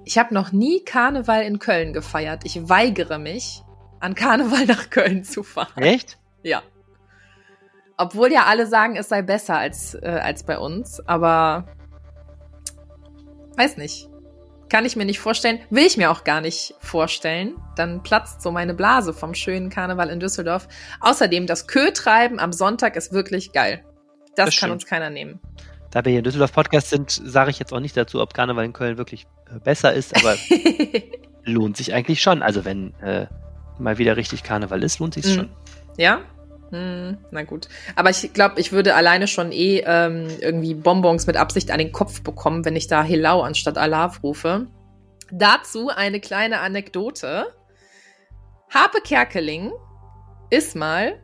Ich 0.05 0.17
habe 0.17 0.33
noch 0.33 0.51
nie 0.51 0.83
Karneval 0.83 1.43
in 1.43 1.59
Köln 1.59 1.93
gefeiert. 1.93 2.41
Ich 2.45 2.69
weigere 2.69 3.19
mich, 3.19 3.63
an 3.99 4.15
Karneval 4.15 4.65
nach 4.67 4.89
Köln 4.89 5.23
zu 5.23 5.43
fahren. 5.43 5.81
Echt? 5.81 6.17
Ja. 6.43 6.61
Obwohl 7.97 8.31
ja 8.31 8.43
alle 8.45 8.67
sagen, 8.67 8.95
es 8.95 9.09
sei 9.09 9.21
besser 9.23 9.57
als, 9.57 9.95
äh, 9.95 10.19
als 10.23 10.43
bei 10.43 10.57
uns, 10.59 11.01
aber 11.07 11.65
weiß 13.55 13.77
nicht. 13.77 14.09
Kann 14.69 14.85
ich 14.85 14.95
mir 14.97 15.05
nicht 15.05 15.19
vorstellen, 15.19 15.59
will 15.69 15.85
ich 15.85 15.95
mir 15.95 16.11
auch 16.11 16.25
gar 16.25 16.41
nicht 16.41 16.75
vorstellen. 16.79 17.55
Dann 17.77 18.03
platzt 18.03 18.41
so 18.41 18.51
meine 18.51 18.73
Blase 18.73 19.13
vom 19.13 19.33
schönen 19.33 19.69
Karneval 19.69 20.09
in 20.09 20.19
Düsseldorf. 20.19 20.67
Außerdem, 20.99 21.47
das 21.47 21.67
Kötreiben 21.67 22.37
am 22.39 22.51
Sonntag 22.51 22.97
ist 22.97 23.13
wirklich 23.13 23.53
geil. 23.53 23.83
Das, 24.35 24.35
Das 24.35 24.45
kann 24.45 24.51
stimmt. 24.51 24.73
uns 24.73 24.85
keiner 24.85 25.09
nehmen. 25.09 25.39
Da 25.89 26.03
wir 26.03 26.09
hier 26.11 26.19
in 26.19 26.25
Düsseldorf 26.25 26.51
Podcast 26.51 26.89
sind, 26.89 27.09
sage 27.11 27.49
ich 27.49 27.59
jetzt 27.59 27.71
auch 27.71 27.79
nicht 27.79 27.95
dazu, 27.95 28.21
ob 28.21 28.33
Karneval 28.33 28.65
in 28.65 28.73
Köln 28.73 28.97
wirklich 28.97 29.25
äh, 29.49 29.57
besser 29.59 29.93
ist, 29.93 30.13
aber 30.17 30.35
lohnt 31.45 31.77
sich 31.77 31.93
eigentlich 31.93 32.21
schon. 32.21 32.43
Also 32.43 32.65
wenn 32.65 32.93
äh, 32.95 33.27
mal 33.79 33.97
wieder 33.97 34.17
richtig 34.17 34.43
Karneval 34.43 34.83
ist, 34.83 34.99
lohnt 34.99 35.13
sich 35.13 35.25
Mhm. 35.27 35.33
schon. 35.33 35.49
Ja? 35.97 36.19
Hm, 36.71 37.17
na 37.31 37.43
gut. 37.43 37.69
Aber 37.95 38.09
ich 38.09 38.33
glaube, 38.33 38.59
ich 38.59 38.71
würde 38.71 38.95
alleine 38.95 39.27
schon 39.27 39.51
eh 39.51 39.83
ähm, 39.85 40.27
irgendwie 40.39 40.73
Bonbons 40.73 41.27
mit 41.27 41.37
Absicht 41.37 41.71
an 41.71 41.79
den 41.79 41.91
Kopf 41.91 42.21
bekommen, 42.21 42.65
wenn 42.65 42.75
ich 42.75 42.87
da 42.87 43.03
Helau 43.03 43.41
anstatt 43.41 43.77
Alav 43.77 44.21
rufe. 44.23 44.67
Dazu 45.31 45.89
eine 45.89 46.19
kleine 46.19 46.59
Anekdote. 46.59 47.47
Harpe 48.69 48.99
Kerkeling 49.01 49.71
ist 50.49 50.75
mal 50.75 51.21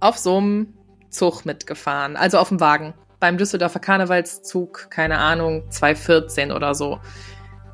auf 0.00 0.18
so 0.18 0.38
einem 0.38 0.74
Zug 1.10 1.44
mitgefahren, 1.44 2.16
also 2.16 2.38
auf 2.38 2.48
dem 2.48 2.60
Wagen. 2.60 2.94
Beim 3.20 3.38
Düsseldorfer 3.38 3.78
Karnevalszug, 3.78 4.88
keine 4.90 5.18
Ahnung, 5.18 5.70
2014 5.70 6.50
oder 6.50 6.74
so. 6.74 6.98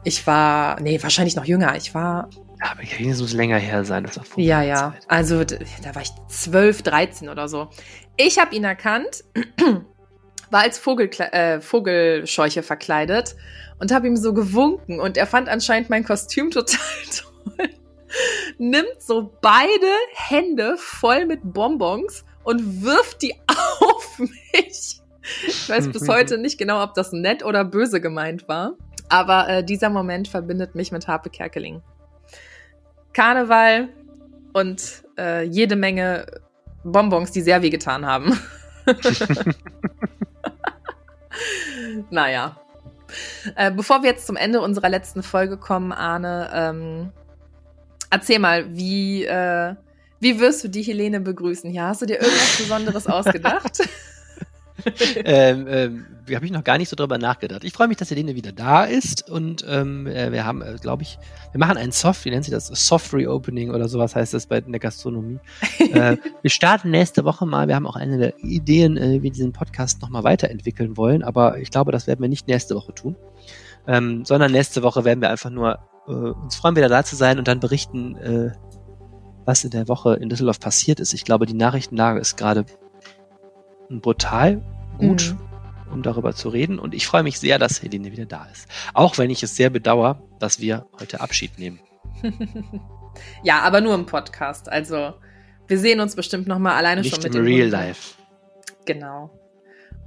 Ich 0.05 0.27
war, 0.27 0.79
nee, 0.81 1.03
wahrscheinlich 1.03 1.37
noch 1.37 1.47
jünger. 1.47 1.75
Ich 1.77 1.95
war 1.95 2.29
aber 2.61 2.83
hier 2.83 3.07
muss 3.07 3.33
länger 3.33 3.59
her 3.59 3.85
sein. 3.85 4.05
Das 4.05 4.19
auch 4.19 4.25
vor 4.25 4.43
ja, 4.43 4.63
ja. 4.63 4.93
Zeit. 4.93 5.05
Also 5.09 5.45
da 5.45 5.95
war 5.95 6.03
ich 6.03 6.11
12, 6.29 6.83
13 6.83 7.29
oder 7.29 7.49
so. 7.49 7.69
Ich 8.17 8.39
habe 8.39 8.55
ihn 8.55 8.65
erkannt, 8.65 9.25
war 10.51 10.63
als 10.63 10.79
Vogel, 10.79 11.09
äh, 11.09 11.61
Vogelscheuche 11.61 12.63
verkleidet 12.63 13.37
und 13.79 13.93
habe 13.93 14.07
ihm 14.07 14.17
so 14.17 14.35
gewunken 14.35 15.01
und 15.01 15.17
er 15.17 15.27
fand 15.27 15.49
anscheinend 15.49 15.91
mein 15.91 16.05
Kostüm 16.05 16.51
total 16.53 16.79
toll. 17.17 17.69
Nimmt 18.59 19.01
so 19.01 19.31
beide 19.41 19.93
Hände 20.15 20.77
voll 20.79 21.27
mit 21.27 21.41
Bonbons 21.43 22.25
und 22.43 22.83
wirft 22.83 23.23
die 23.23 23.35
auf 23.81 24.19
mich. 24.19 25.01
Ich 25.47 25.69
weiß 25.69 25.89
bis 25.91 26.09
heute 26.09 26.39
nicht 26.39 26.59
genau, 26.59 26.83
ob 26.83 26.95
das 26.95 27.13
nett 27.13 27.45
oder 27.45 27.65
böse 27.65 28.01
gemeint 28.01 28.49
war. 28.49 28.73
Aber 29.11 29.49
äh, 29.49 29.65
dieser 29.65 29.91
Moment 29.91 30.29
verbindet 30.29 30.75
mich 30.75 30.93
mit 30.93 31.09
Harpe 31.09 31.31
Kerkeling. 31.31 31.83
Karneval 33.19 33.89
und 34.53 35.03
äh, 35.19 35.43
jede 35.43 35.75
Menge 35.75 36.25
Bonbons, 36.85 37.33
die 37.33 37.41
sehr 37.41 37.61
wehgetan 37.63 38.07
haben. 38.07 38.39
naja. 42.11 42.57
Äh, 43.57 43.73
bevor 43.73 44.05
wir 44.05 44.11
jetzt 44.11 44.25
zum 44.25 44.37
Ende 44.37 44.61
unserer 44.61 44.89
letzten 44.89 45.25
Folge 45.25 45.57
kommen, 45.57 45.91
Arne, 45.91 46.49
ähm, 46.55 47.13
erzähl 48.09 48.39
mal, 48.39 48.77
wie, 48.77 49.25
äh, 49.25 49.75
wie 50.21 50.39
wirst 50.39 50.63
du 50.63 50.69
die 50.69 50.83
Helene 50.83 51.19
begrüßen? 51.19 51.73
Ja, 51.73 51.89
hast 51.89 52.03
du 52.03 52.07
dir 52.07 52.21
irgendwas 52.21 52.59
Besonderes 52.59 53.07
ausgedacht? 53.09 53.81
ähm, 55.25 55.67
ähm, 55.69 56.07
habe 56.35 56.47
ich 56.47 56.53
noch 56.53 56.65
gar 56.65 56.79
nicht 56.79 56.89
so 56.89 56.97
drüber 56.97 57.19
nachgedacht. 57.19 57.65
Ich 57.65 57.73
freue 57.73 57.89
mich, 57.89 57.97
dass 57.97 58.11
Helene 58.11 58.35
wieder 58.35 58.53
da 58.53 58.85
ist 58.85 59.31
und 59.31 59.65
ähm, 59.69 60.07
äh, 60.07 60.33
wir 60.33 60.45
haben, 60.45 60.63
äh, 60.63 60.77
glaube 60.81 61.03
ich, 61.03 61.19
wir 61.53 61.59
machen 61.59 61.77
ein 61.77 61.93
Soft, 61.93 62.25
wie 62.25 62.31
nennt 62.31 62.45
sie 62.45 62.51
das? 62.51 62.67
Soft 62.67 63.13
Reopening 63.13 63.71
oder 63.71 63.89
sowas 63.89 64.15
heißt 64.15 64.35
das 64.35 64.47
bei 64.47 64.59
in 64.59 64.73
der 64.73 64.81
Gastronomie. 64.81 65.39
äh, 65.79 66.17
wir 66.43 66.51
starten 66.51 66.91
nächste 66.91 67.25
Woche 67.25 67.47
mal. 67.47 67.69
Wir 67.69 67.77
haben 67.77 67.87
auch 67.87 67.97
eine 67.97 68.19
der 68.19 68.39
Ideen, 68.45 68.97
äh, 68.97 69.15
wie 69.15 69.23
wir 69.23 69.31
diesen 69.31 69.53
Podcast 69.53 70.03
nochmal 70.03 70.25
weiterentwickeln 70.25 70.97
wollen, 70.97 71.23
aber 71.23 71.59
ich 71.59 71.71
glaube, 71.71 71.93
das 71.93 72.07
werden 72.07 72.21
wir 72.21 72.29
nicht 72.29 72.49
nächste 72.49 72.75
Woche 72.75 72.95
tun, 72.95 73.17
ähm, 73.87 74.25
sondern 74.25 74.53
nächste 74.53 74.83
Woche 74.83 75.05
werden 75.05 75.21
wir 75.21 75.31
einfach 75.31 75.51
nur 75.51 75.79
äh, 76.07 76.13
uns 76.13 76.57
freuen, 76.57 76.77
wieder 76.77 76.89
da 76.89 77.05
zu 77.05 77.17
sein 77.17 77.39
und 77.39 77.49
dann 77.49 77.61
berichten, 77.61 78.17
äh, 78.17 78.53
was 79.45 79.65
in 79.65 79.71
der 79.71 79.89
Woche 79.89 80.15
in 80.15 80.29
Düsseldorf 80.29 80.61
passiert 80.61 81.01
ist. 81.01 81.15
Ich 81.15 81.25
glaube, 81.25 81.47
die 81.47 81.55
Nachrichtenlage 81.55 82.21
ist 82.21 82.37
gerade 82.37 82.67
brutal 83.89 84.63
gut, 84.99 85.35
Mhm. 85.35 85.93
um 85.95 86.03
darüber 86.03 86.35
zu 86.35 86.49
reden. 86.49 86.79
Und 86.79 86.95
ich 86.95 87.07
freue 87.07 87.23
mich 87.23 87.39
sehr, 87.39 87.59
dass 87.59 87.83
Helene 87.83 88.13
wieder 88.13 88.27
da 88.27 88.47
ist. 88.53 88.69
Auch 88.95 89.19
wenn 89.19 89.31
ich 89.31 89.43
es 89.43 89.57
sehr 89.57 89.71
bedauere, 89.71 90.21
dass 90.39 90.61
wir 90.61 90.87
heute 91.01 91.21
Abschied 91.21 91.59
nehmen. 91.59 91.81
ja, 93.43 93.61
aber 93.61 93.81
nur 93.81 93.95
im 93.95 94.07
Podcast. 94.07 94.69
Also, 94.69 95.15
wir 95.67 95.79
sehen 95.79 96.01
uns 96.01 96.17
bestimmt 96.17 96.47
noch 96.49 96.59
mal 96.59 96.75
alleine 96.77 97.01
Nicht 97.03 97.15
schon 97.15 97.23
mit 97.23 97.35
im 97.35 97.45
Real 97.45 97.61
Hunden. 97.63 97.71
Life. 97.73 98.15
Genau. 98.85 99.31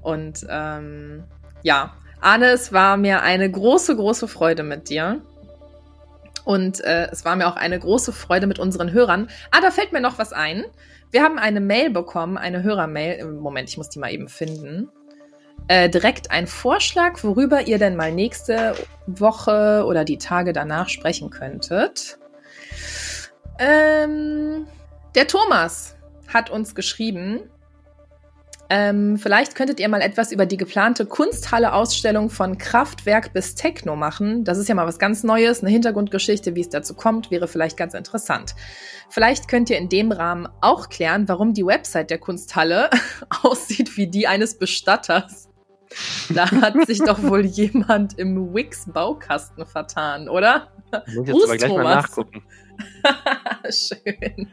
Und 0.01 0.45
ähm, 0.49 1.23
ja, 1.63 1.93
Arne, 2.19 2.47
es 2.47 2.73
war 2.73 2.97
mir 2.97 3.21
eine 3.21 3.49
große, 3.49 3.95
große 3.95 4.27
Freude 4.27 4.63
mit 4.63 4.89
dir. 4.89 5.21
Und 6.43 6.84
äh, 6.84 7.08
es 7.12 7.23
war 7.23 7.36
mir 7.36 7.47
auch 7.47 7.56
eine 7.56 7.77
große 7.77 8.12
Freude 8.13 8.47
mit 8.47 8.58
unseren 8.58 8.91
Hörern. 8.91 9.30
Ah, 9.51 9.62
da 9.62 9.69
fällt 9.69 9.91
mir 9.93 10.01
noch 10.01 10.17
was 10.17 10.34
ein. 10.34 10.65
Wir 11.12 11.24
haben 11.24 11.38
eine 11.38 11.60
Mail 11.60 11.89
bekommen, 11.89 12.38
eine 12.38 12.63
Hörermail. 12.63 13.26
Moment, 13.26 13.69
ich 13.69 13.78
muss 13.78 13.89
die 13.89 14.00
mal 14.00 14.13
eben 14.13 14.30
finden. 14.30 14.89
Äh, 15.67 15.89
direkt 15.89 16.32
ein 16.32 16.47
Vorschlag, 16.47 17.21
worüber 17.24 17.67
ihr 17.67 17.78
denn 17.78 17.95
mal 17.95 18.12
nächste 18.13 18.76
Woche 19.08 19.84
oder 19.86 20.06
die 20.06 20.17
Tage 20.17 20.54
danach 20.54 20.89
sprechen 20.89 21.30
könntet. 21.30 22.17
Ähm, 23.60 24.67
der 25.13 25.28
Thomas 25.28 25.97
hat 26.28 26.50
uns 26.50 26.76
geschrieben, 26.76 27.41
ähm, 28.73 29.17
vielleicht 29.17 29.55
könntet 29.55 29.81
ihr 29.81 29.89
mal 29.89 29.99
etwas 29.99 30.31
über 30.31 30.45
die 30.45 30.55
geplante 30.55 31.05
Kunsthalle-Ausstellung 31.05 32.29
von 32.29 32.57
Kraftwerk 32.57 33.34
bis 33.34 33.53
Techno 33.53 33.97
machen. 33.97 34.45
Das 34.45 34.57
ist 34.57 34.69
ja 34.69 34.75
mal 34.75 34.88
was 34.88 34.97
ganz 34.97 35.25
Neues, 35.25 35.62
eine 35.62 35.69
Hintergrundgeschichte, 35.69 36.55
wie 36.55 36.62
es 36.62 36.69
dazu 36.69 36.93
kommt, 36.93 37.31
wäre 37.31 37.49
vielleicht 37.49 37.75
ganz 37.75 37.93
interessant. 37.93 38.55
Vielleicht 39.10 39.49
könnt 39.49 39.69
ihr 39.69 39.77
in 39.77 39.89
dem 39.89 40.13
Rahmen 40.13 40.47
auch 40.62 40.88
klären, 40.88 41.27
warum 41.27 41.53
die 41.53 41.65
Website 41.65 42.12
der 42.12 42.19
Kunsthalle 42.19 42.89
aussieht 43.43 43.97
wie 43.97 44.07
die 44.07 44.25
eines 44.25 44.57
Bestatters. 44.57 45.49
Da 46.29 46.49
hat 46.49 46.88
sich 46.88 46.99
doch 46.99 47.21
wohl 47.23 47.45
jemand 47.45 48.17
im 48.17 48.53
Wix-Baukasten 48.53 49.65
vertan, 49.65 50.29
oder? 50.29 50.71
Muss 51.13 51.27
ich 51.27 51.34
jetzt 51.34 51.43
aber 51.43 51.57
gleich 51.57 51.73
mal 51.73 51.84
nachgucken. 51.84 52.41
Schön. 53.69 54.47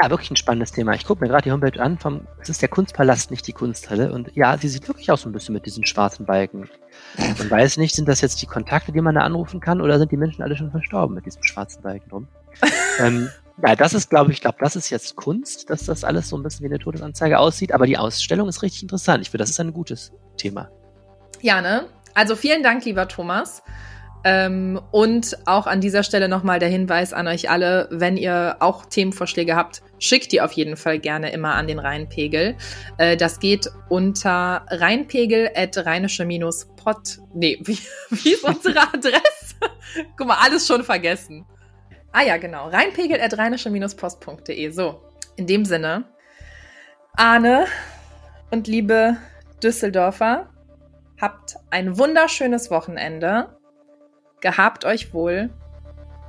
Ja, 0.00 0.08
wirklich 0.08 0.30
ein 0.30 0.36
spannendes 0.36 0.72
Thema. 0.72 0.94
Ich 0.94 1.04
gucke 1.04 1.22
mir 1.22 1.28
gerade 1.28 1.42
die 1.42 1.52
Homepage 1.52 1.78
an. 1.78 1.98
Vom, 1.98 2.26
es 2.40 2.48
ist 2.48 2.62
der 2.62 2.70
Kunstpalast, 2.70 3.30
nicht 3.30 3.46
die 3.46 3.52
Kunsthalle. 3.52 4.10
Und 4.12 4.34
ja, 4.34 4.56
sie 4.56 4.68
sieht 4.68 4.88
wirklich 4.88 5.10
aus 5.10 5.22
so 5.22 5.28
ein 5.28 5.32
bisschen 5.32 5.52
mit 5.52 5.66
diesen 5.66 5.84
schwarzen 5.84 6.24
Balken. 6.24 6.70
Man 7.18 7.50
weiß 7.50 7.76
nicht, 7.76 7.94
sind 7.94 8.08
das 8.08 8.22
jetzt 8.22 8.40
die 8.40 8.46
Kontakte, 8.46 8.92
die 8.92 9.02
man 9.02 9.14
da 9.14 9.20
anrufen 9.20 9.60
kann, 9.60 9.82
oder 9.82 9.98
sind 9.98 10.10
die 10.10 10.16
Menschen 10.16 10.42
alle 10.42 10.56
schon 10.56 10.70
verstorben 10.70 11.14
mit 11.14 11.26
diesem 11.26 11.42
schwarzen 11.42 11.82
Balken 11.82 12.08
drum? 12.08 12.28
ähm, 13.00 13.28
ja, 13.66 13.76
das 13.76 13.92
ist, 13.92 14.08
glaube 14.08 14.32
ich, 14.32 14.40
glaube, 14.40 14.56
das 14.60 14.76
ist 14.76 14.88
jetzt 14.88 15.14
Kunst, 15.14 15.68
dass 15.68 15.84
das 15.84 16.04
alles 16.04 16.30
so 16.30 16.38
ein 16.38 16.42
bisschen 16.42 16.64
wie 16.64 16.70
eine 16.70 16.78
Todesanzeige 16.78 17.38
aussieht. 17.38 17.72
Aber 17.72 17.86
die 17.86 17.98
Ausstellung 17.98 18.48
ist 18.48 18.62
richtig 18.62 18.82
interessant. 18.82 19.20
Ich 19.20 19.30
finde, 19.30 19.42
das 19.42 19.50
ist 19.50 19.60
ein 19.60 19.74
gutes 19.74 20.12
Thema. 20.38 20.70
Ja, 21.42 21.60
ne? 21.60 21.86
Also 22.14 22.34
vielen 22.34 22.62
Dank, 22.62 22.84
lieber 22.86 23.08
Thomas. 23.08 23.62
Ähm, 24.24 24.80
und 24.92 25.36
auch 25.46 25.66
an 25.66 25.80
dieser 25.80 26.04
Stelle 26.04 26.28
nochmal 26.28 26.60
der 26.60 26.68
Hinweis 26.68 27.12
an 27.12 27.26
euch 27.26 27.50
alle, 27.50 27.88
wenn 27.90 28.16
ihr 28.16 28.56
auch 28.60 28.86
Themenvorschläge 28.86 29.56
habt, 29.56 29.82
schickt 29.98 30.30
die 30.32 30.40
auf 30.40 30.52
jeden 30.52 30.76
Fall 30.76 30.98
gerne 31.00 31.32
immer 31.32 31.54
an 31.54 31.66
den 31.66 31.78
Rheinpegel. 31.78 32.56
Äh, 32.98 33.16
das 33.16 33.40
geht 33.40 33.68
unter 33.88 34.64
rheinpegel 34.68 35.50
at 35.56 35.76
rheinische-pod. 35.76 37.18
Nee, 37.34 37.58
wie, 37.64 37.78
wie 38.10 38.32
ist 38.32 38.44
unsere 38.44 38.80
Adresse? 38.80 39.56
Guck 40.16 40.28
mal, 40.28 40.38
alles 40.40 40.66
schon 40.66 40.84
vergessen. 40.84 41.44
Ah 42.12 42.22
ja, 42.22 42.36
genau. 42.36 42.68
rheinpegel 42.68 43.20
at 43.20 43.36
rheinische-post.de. 43.36 44.70
So, 44.70 45.02
in 45.36 45.46
dem 45.46 45.64
Sinne. 45.64 46.04
Arne 47.16 47.66
und 48.50 48.68
liebe 48.68 49.16
Düsseldorfer, 49.62 50.48
habt 51.20 51.56
ein 51.70 51.98
wunderschönes 51.98 52.70
Wochenende 52.70 53.56
gehabt 54.42 54.84
euch 54.84 55.14
wohl. 55.14 55.48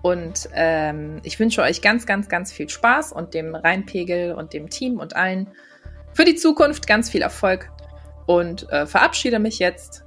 Und 0.01 0.49
ähm, 0.53 1.19
ich 1.23 1.39
wünsche 1.39 1.61
euch 1.61 1.81
ganz, 1.81 2.05
ganz, 2.05 2.29
ganz 2.29 2.51
viel 2.51 2.69
Spaß 2.69 3.11
und 3.11 3.33
dem 3.33 3.55
Rheinpegel 3.55 4.33
und 4.33 4.53
dem 4.53 4.69
Team 4.69 4.99
und 4.99 5.15
allen 5.15 5.49
für 6.13 6.25
die 6.25 6.35
Zukunft 6.35 6.87
ganz 6.87 7.09
viel 7.09 7.21
Erfolg 7.21 7.69
und 8.25 8.69
äh, 8.69 8.85
verabschiede 8.85 9.39
mich 9.39 9.59
jetzt 9.59 10.05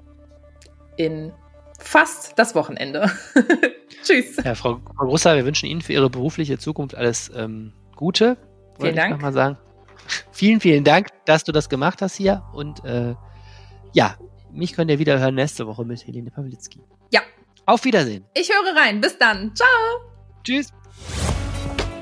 in 0.96 1.32
fast 1.78 2.38
das 2.38 2.54
Wochenende. 2.54 3.10
Tschüss. 4.02 4.36
Ja, 4.42 4.54
Frau, 4.54 4.80
Frau 4.96 5.06
Grusser, 5.06 5.36
wir 5.36 5.44
wünschen 5.44 5.66
Ihnen 5.66 5.80
für 5.80 5.92
Ihre 5.92 6.10
berufliche 6.10 6.58
Zukunft 6.58 6.94
alles 6.94 7.30
ähm, 7.34 7.72
Gute. 7.96 8.36
Vielen 8.78 8.96
Dank. 8.96 9.16
Ich 9.16 9.22
mal 9.22 9.32
sagen. 9.32 9.58
Vielen, 10.30 10.60
vielen 10.60 10.84
Dank, 10.84 11.08
dass 11.24 11.44
du 11.44 11.52
das 11.52 11.68
gemacht 11.68 12.02
hast 12.02 12.16
hier. 12.16 12.42
Und 12.52 12.84
äh, 12.84 13.14
ja, 13.92 14.16
mich 14.52 14.74
könnt 14.74 14.90
ihr 14.90 14.98
wieder 14.98 15.18
hören 15.18 15.34
nächste 15.34 15.66
Woche 15.66 15.84
mit 15.84 16.06
Helene 16.06 16.30
Pawlitzki. 16.30 16.80
Ja, 17.10 17.20
auf 17.66 17.84
Wiedersehen. 17.84 18.24
Ich 18.34 18.50
höre 18.50 18.76
rein. 18.76 19.00
Bis 19.00 19.18
dann. 19.18 19.54
Ciao. 19.54 19.68
Tschüss. 20.44 20.72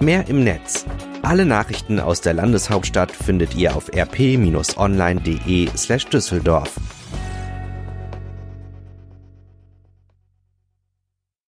Mehr 0.00 0.28
im 0.28 0.44
Netz. 0.44 0.84
Alle 1.22 1.46
Nachrichten 1.46 1.98
aus 1.98 2.20
der 2.20 2.34
Landeshauptstadt 2.34 3.10
findet 3.10 3.54
ihr 3.54 3.74
auf 3.74 3.88
rp-online.de 3.88 5.68
slash 5.76 6.06
Düsseldorf. 6.06 6.74